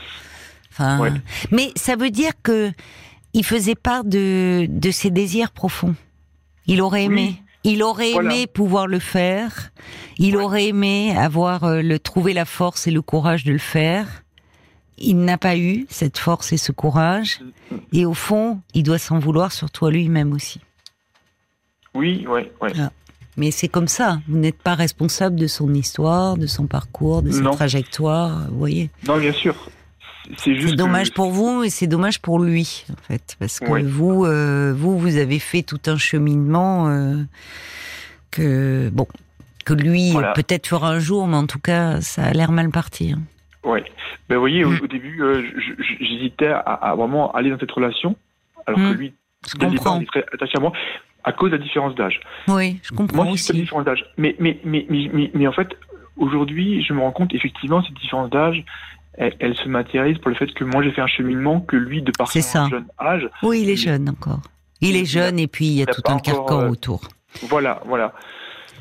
Enfin, 0.71 1.13
mais 1.51 1.71
ça 1.75 1.95
veut 1.95 2.12
dire 2.12 2.33
que 2.43 2.71
il 3.33 3.43
faisait 3.43 3.75
part 3.75 4.03
de, 4.03 4.67
de 4.69 4.91
ses 4.91 5.10
désirs 5.10 5.51
profonds. 5.51 5.95
Il 6.67 6.81
aurait 6.81 7.05
aimé. 7.05 7.36
Oui. 7.38 7.41
Il 7.67 7.84
aurait 7.84 8.13
Voilà. 8.13 8.34
aimé 8.34 8.47
pouvoir 8.47 8.88
le 8.88 8.97
faire. 8.99 9.71
Il 10.17 10.36
Ouais. 10.38 10.43
aurait 10.43 10.67
aimé 10.67 11.15
avoir 11.15 11.63
euh, 11.65 11.82
le 11.82 11.99
trouver 11.99 12.34
la 12.34 12.45
force 12.45 12.88
et 12.88 12.91
le 12.91 13.01
courage 13.01 13.43
de 13.43 13.51
le 13.51 13.58
faire. 13.60 14.23
Il 14.97 15.17
n'a 15.19 15.38
pas 15.38 15.58
eu 15.58 15.86
cette 15.89 16.17
force 16.17 16.51
et 16.53 16.58
ce 16.58 16.71
courage. 16.71 17.39
Et 17.93 18.06
au 18.06 18.13
fond, 18.15 18.62
il 18.73 18.84
doit 18.84 18.97
s'en 18.97 19.19
vouloir 19.19 19.51
surtout 19.51 19.86
à 19.86 19.91
lui-même 19.91 20.32
aussi. 20.34 20.60
Oui, 21.93 22.25
ouais, 22.27 22.51
ouais. 22.62 22.71
Mais 23.36 23.51
c'est 23.51 23.67
comme 23.67 23.88
ça. 23.88 24.19
Vous 24.27 24.38
n'êtes 24.38 24.58
pas 24.58 24.73
responsable 24.73 25.36
de 25.36 25.45
son 25.45 25.71
histoire, 25.73 26.38
de 26.38 26.47
son 26.47 26.65
parcours, 26.65 27.21
de 27.21 27.30
sa 27.32 27.41
Non. 27.41 27.51
trajectoire. 27.51 28.47
Vous 28.49 28.58
voyez. 28.58 28.89
Non, 29.08 29.17
bien 29.17 29.34
sûr. 29.34 29.69
C'est 30.38 30.56
juste. 30.56 30.76
Dommage 30.76 31.10
que- 31.10 31.16
pour 31.16 31.32
vous 31.32 31.63
et 31.63 31.70
c'est 31.70 31.88
dommage 31.88 32.20
pour 32.22 32.40
lui, 32.40 32.86
en 32.92 33.02
fait, 33.02 33.36
parce 33.40 33.60
que 33.60 33.82
vous, 33.84 34.26
euh, 34.26 34.74
vous, 34.76 34.98
vous 35.00 35.18
avez 35.18 35.40
fait 35.40 35.62
tout 35.63 35.80
un 35.88 35.98
cheminement 35.98 36.88
euh, 36.90 37.16
que 38.32 38.90
bon, 38.90 39.08
que 39.66 39.74
lui 39.74 40.12
Voilà. 40.12 40.34
peut-être 40.34 40.68
fera 40.68 40.90
un 40.92 41.00
jour, 41.00 41.28
mais 41.28 41.38
en 41.38 41.48
tout 41.48 41.60
cas, 41.60 42.02
ça 42.02 42.24
a 42.26 42.32
l'air 42.34 42.52
mal 42.52 42.70
parti. 42.70 43.13
hein. 43.13 43.22
Ouais. 43.63 43.84
Ben, 44.30 44.36
vous 44.36 44.42
voyez, 44.42 44.63
au, 44.63 44.70
Mm. 44.70 44.80
au 44.84 44.88
début, 44.88 45.22
euh, 45.22 45.44
j'hésitais 46.00 46.48
à, 46.48 46.60
à 46.60 46.96
vraiment 46.96 47.32
aller 47.34 47.50
dans 47.50 47.60
cette 47.60 47.72
relation, 47.72 48.16
alors 48.66 48.80
Mm. 48.80 48.92
que 48.94 48.98
lui, 48.98 49.13
Je 49.48 49.56
comprends. 49.56 50.00
il 50.00 50.08
très 50.08 50.26
attaché 50.34 50.54
à 50.58 50.60
moi, 50.62 50.72
à 51.24 51.32
cause 51.34 51.52
de 51.52 51.58
la 51.58 51.63
différence 51.63 51.96
d'âge. 51.96 52.20
Oui, 52.48 52.80
je 52.84 52.92
comprends 52.92 53.24
Moi, 53.24 53.34
aussi. 53.34 53.52
différence 53.54 53.84
d'âge. 53.86 54.06
Mais, 54.18 54.36
mais, 54.40 54.60
mais, 54.63 54.86
mais, 54.90 55.32
mais 55.34 55.48
en 55.48 55.52
fait, 55.52 55.68
aujourd'hui, 56.18 56.84
je 56.84 56.94
me 56.94 57.02
rends 57.02 57.12
compte, 57.12 57.34
effectivement, 57.34 57.84
cette 57.84 57.94
différence 57.96 58.30
d'âge, 58.30 58.63
elle, 59.17 59.36
elle 59.39 59.56
se 59.56 59.67
matérialise 59.67 60.17
pour 60.19 60.30
le 60.30 60.36
fait 60.36 60.47
que 60.53 60.63
moi, 60.63 60.82
j'ai 60.84 60.91
fait 60.91 61.01
un 61.01 61.08
cheminement 61.08 61.60
que 61.62 61.75
lui, 61.75 62.01
de 62.01 62.12
par 62.17 62.32
son 62.32 62.41
ça. 62.41 62.67
jeune 62.69 62.86
âge, 62.99 63.30
Oui, 63.43 63.62
il 63.63 63.69
est 63.69 63.73
Il- 63.73 63.77
jeune 63.77 64.10
encore. 64.10 64.41
Il 64.80 64.95
est 64.95 65.06
jeune 65.06 65.39
et 65.39 65.47
puis 65.47 65.65
il 65.65 65.73
y 65.73 65.82
a 65.82 65.88
tout 65.88 66.03
un 66.06 66.19
carcan 66.19 66.62
euh, 66.62 66.69
autour. 66.69 67.01
voilà, 67.49 67.82
voilà. 67.86 68.13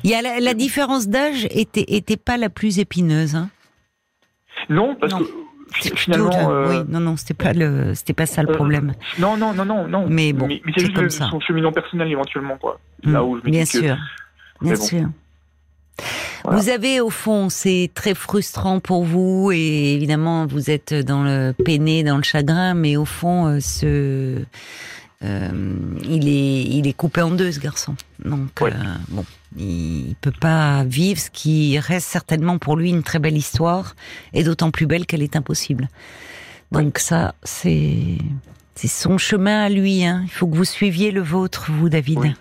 Il 0.03 0.11
y 0.11 0.13
a 0.13 0.21
la, 0.21 0.39
la 0.39 0.53
différence 0.53 1.07
d'âge 1.07 1.45
était 1.49 1.85
était 1.87 2.17
pas 2.17 2.37
la 2.37 2.49
plus 2.49 2.77
épineuse. 2.77 3.35
Hein. 3.35 3.49
Non, 4.69 4.95
parce 4.95 5.11
Non. 5.13 5.19
que 5.19 5.95
finalement, 5.95 6.29
le- 6.49 6.55
euh, 6.55 6.69
oui, 6.83 6.85
non, 6.87 6.99
non, 6.99 7.15
c'était 7.17 7.33
pas 7.33 7.53
le, 7.53 7.93
c'était 7.95 8.13
pas 8.13 8.25
ça 8.27 8.43
le 8.43 8.49
euh, 8.49 8.53
problème. 8.53 8.93
non, 9.19 9.37
non, 9.37 9.53
non, 9.53 9.65
non, 9.65 9.87
non. 9.87 10.05
Mais 10.07 10.33
bon, 10.33 10.47
mais, 10.47 10.61
c'est 10.65 10.71
c'est 10.75 10.79
juste 10.81 10.93
comme 10.95 11.05
le- 11.05 11.09
ça. 11.09 11.27
son 11.31 11.39
cheminement 11.39 11.71
personnel 11.71 12.11
éventuellement, 12.11 12.57
quoi. 12.57 12.79
là 13.03 13.21
Mm, 13.21 13.25
où 13.25 13.37
je 13.39 13.43
me 13.43 13.49
bien 13.51 13.63
dis 13.63 13.71
que- 13.71 13.77
sûr, 13.79 13.97
bien 14.61 14.73
bon. 14.75 14.81
sûr. 14.81 15.05
Voilà. 16.43 16.59
Vous 16.59 16.69
avez 16.69 17.01
au 17.01 17.09
fond, 17.09 17.49
c'est 17.49 17.89
très 17.93 18.13
frustrant 18.13 18.79
pour 18.79 19.03
vous 19.03 19.51
et 19.53 19.93
évidemment 19.93 20.45
vous 20.45 20.69
êtes 20.69 20.93
dans 20.93 21.23
le 21.23 21.53
peiné, 21.65 22.03
dans 22.03 22.17
le 22.17 22.23
chagrin, 22.23 22.73
mais 22.73 22.95
au 22.97 23.05
fond, 23.05 23.47
euh, 23.47 23.59
ce, 23.59 24.43
euh, 25.23 25.49
il 26.07 26.27
est, 26.29 26.61
il 26.63 26.87
est 26.87 26.93
coupé 26.93 27.21
en 27.21 27.31
deux 27.31 27.51
ce 27.51 27.59
garçon. 27.59 27.95
Donc 28.23 28.61
euh, 28.61 28.69
bon, 29.09 29.25
il, 29.57 30.09
il 30.09 30.15
peut 30.21 30.31
pas 30.31 30.83
vivre 30.83 31.19
ce 31.19 31.29
qui 31.31 31.77
reste 31.79 32.07
certainement 32.07 32.57
pour 32.59 32.77
lui 32.77 32.89
une 32.89 33.03
très 33.03 33.19
belle 33.19 33.35
histoire 33.37 33.95
et 34.33 34.43
d'autant 34.43 34.71
plus 34.71 34.85
belle 34.85 35.05
qu'elle 35.05 35.23
est 35.23 35.35
impossible. 35.35 35.87
Donc 36.71 36.99
ça, 36.99 37.33
c'est 37.43 37.97
c'est 38.75 38.87
son 38.89 39.17
chemin 39.17 39.63
à 39.63 39.69
lui. 39.69 40.05
Hein. 40.05 40.21
Il 40.25 40.29
faut 40.31 40.45
que 40.47 40.55
vous 40.55 40.65
suiviez 40.65 41.09
le 41.11 41.21
vôtre, 41.21 41.71
vous, 41.71 41.89
David. 41.89 42.19
Oui. 42.19 42.33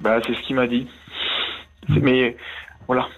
Bah, 0.00 0.18
c'est 0.26 0.34
ce 0.34 0.40
qu'il 0.46 0.56
m'a 0.56 0.66
dit. 0.66 0.86
C'est- 1.88 2.00
Mais 2.00 2.36
voilà. 2.86 3.08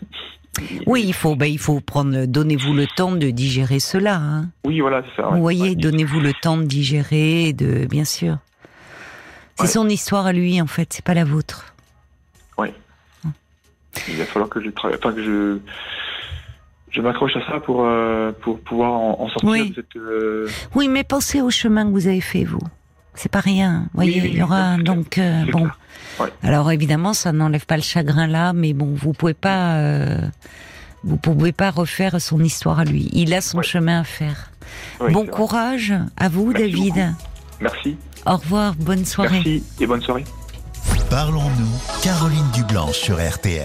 Oui, 0.87 1.05
il 1.07 1.13
faut, 1.13 1.37
ben, 1.37 1.47
il 1.47 1.59
faut 1.59 1.81
prendre, 1.81 2.25
donnez-vous 2.25 2.73
le 2.73 2.87
temps 2.87 3.13
de 3.13 3.29
digérer 3.31 3.79
cela. 3.79 4.17
Hein. 4.17 4.47
Oui, 4.65 4.81
voilà, 4.81 5.03
c'est 5.03 5.21
ça. 5.21 5.29
ouais. 5.29 5.35
Vous 5.37 5.41
voyez, 5.43 5.71
Ouais. 5.71 5.75
donnez-vous 5.75 6.21
le 6.21 6.33
temps 6.33 6.57
de 6.57 6.65
digérer, 6.65 7.53
de, 7.53 7.85
bien 7.87 8.05
sûr. 8.07 8.39
C'est 9.57 9.63
Ouais. 9.65 9.69
son 9.69 9.89
histoire 9.89 10.27
à 10.27 10.33
lui, 10.33 10.61
en 10.63 10.67
fait, 10.67 10.93
c'est 10.93 11.05
pas 11.05 11.15
la 11.15 11.25
vôtre. 11.25 11.73
Il 14.09 14.17
va 14.17 14.25
falloir 14.27 14.51
que 14.51 14.63
je 14.63 14.69
travaille, 14.71 14.99
enfin 15.03 15.13
que 15.15 15.23
je 15.25 15.59
je 16.91 17.01
m'accroche 17.01 17.35
à 17.37 17.41
ça 17.51 17.61
pour 17.61 17.85
euh, 17.87 18.31
pour 18.43 18.61
pouvoir 18.61 18.93
en, 18.93 19.21
en 19.23 19.29
sortir 19.29 19.49
Oui. 19.49 19.71
de 19.71 19.75
cette. 19.77 19.97
euh, 19.97 20.49
Oui, 20.75 20.89
mais 20.89 21.03
pensez 21.03 21.41
au 21.41 21.49
chemin 21.51 21.87
que 21.87 21.91
vous 21.93 22.07
avez 22.07 22.21
fait, 22.21 22.45
vous. 22.45 22.61
C'est 23.15 23.31
pas 23.33 23.41
rien. 23.41 23.85
Vous 23.85 23.91
voyez, 23.95 24.21
Oui, 24.21 24.21
oui, 24.25 24.31
il 24.35 24.39
y 24.39 24.43
aura 24.43 24.77
donc 24.77 25.17
euh, 25.17 25.45
bon. 25.51 25.61
clair. 25.61 25.79
Ouais. 26.21 26.29
Alors 26.43 26.71
évidemment, 26.73 27.13
ça 27.15 27.33
n'enlève 27.33 27.67
pas 27.67 27.77
le 27.77 27.83
chagrin 27.83 28.27
là, 28.27 28.53
mais 28.53 28.73
bon, 28.73 28.95
vous 28.95 29.13
pouvez 29.13 29.35
pas, 29.35 29.75
euh, 29.77 30.19
vous 31.05 31.17
pouvez 31.17 31.53
pas 31.53 31.71
refaire 31.71 32.21
son 32.21 32.43
histoire 32.43 32.81
à 32.81 32.85
lui. 32.85 33.09
Il 33.13 33.35
a 33.35 33.41
son 33.41 33.59
Ouais. 33.59 33.65
chemin 33.65 34.01
à 34.01 34.05
faire. 34.05 34.51
oui, 35.01 35.13
bon 35.13 35.23
vrai. 35.25 35.31
courage 35.33 35.95
à 36.17 36.29
vous, 36.29 36.53
Merci 36.53 36.63
David. 36.73 37.15
Merci, 37.61 37.97
Au 38.27 38.37
revoir, 38.37 38.75
bonne 38.75 39.05
soirée. 39.05 39.31
merci 39.45 39.63
et 39.81 39.87
bonne 39.87 40.03
soirée. 40.03 40.25
Parlons-nous, 41.11 42.01
Caroline 42.03 42.51
Dublanche 42.53 42.97
sur 42.99 43.17
RTL. 43.17 43.55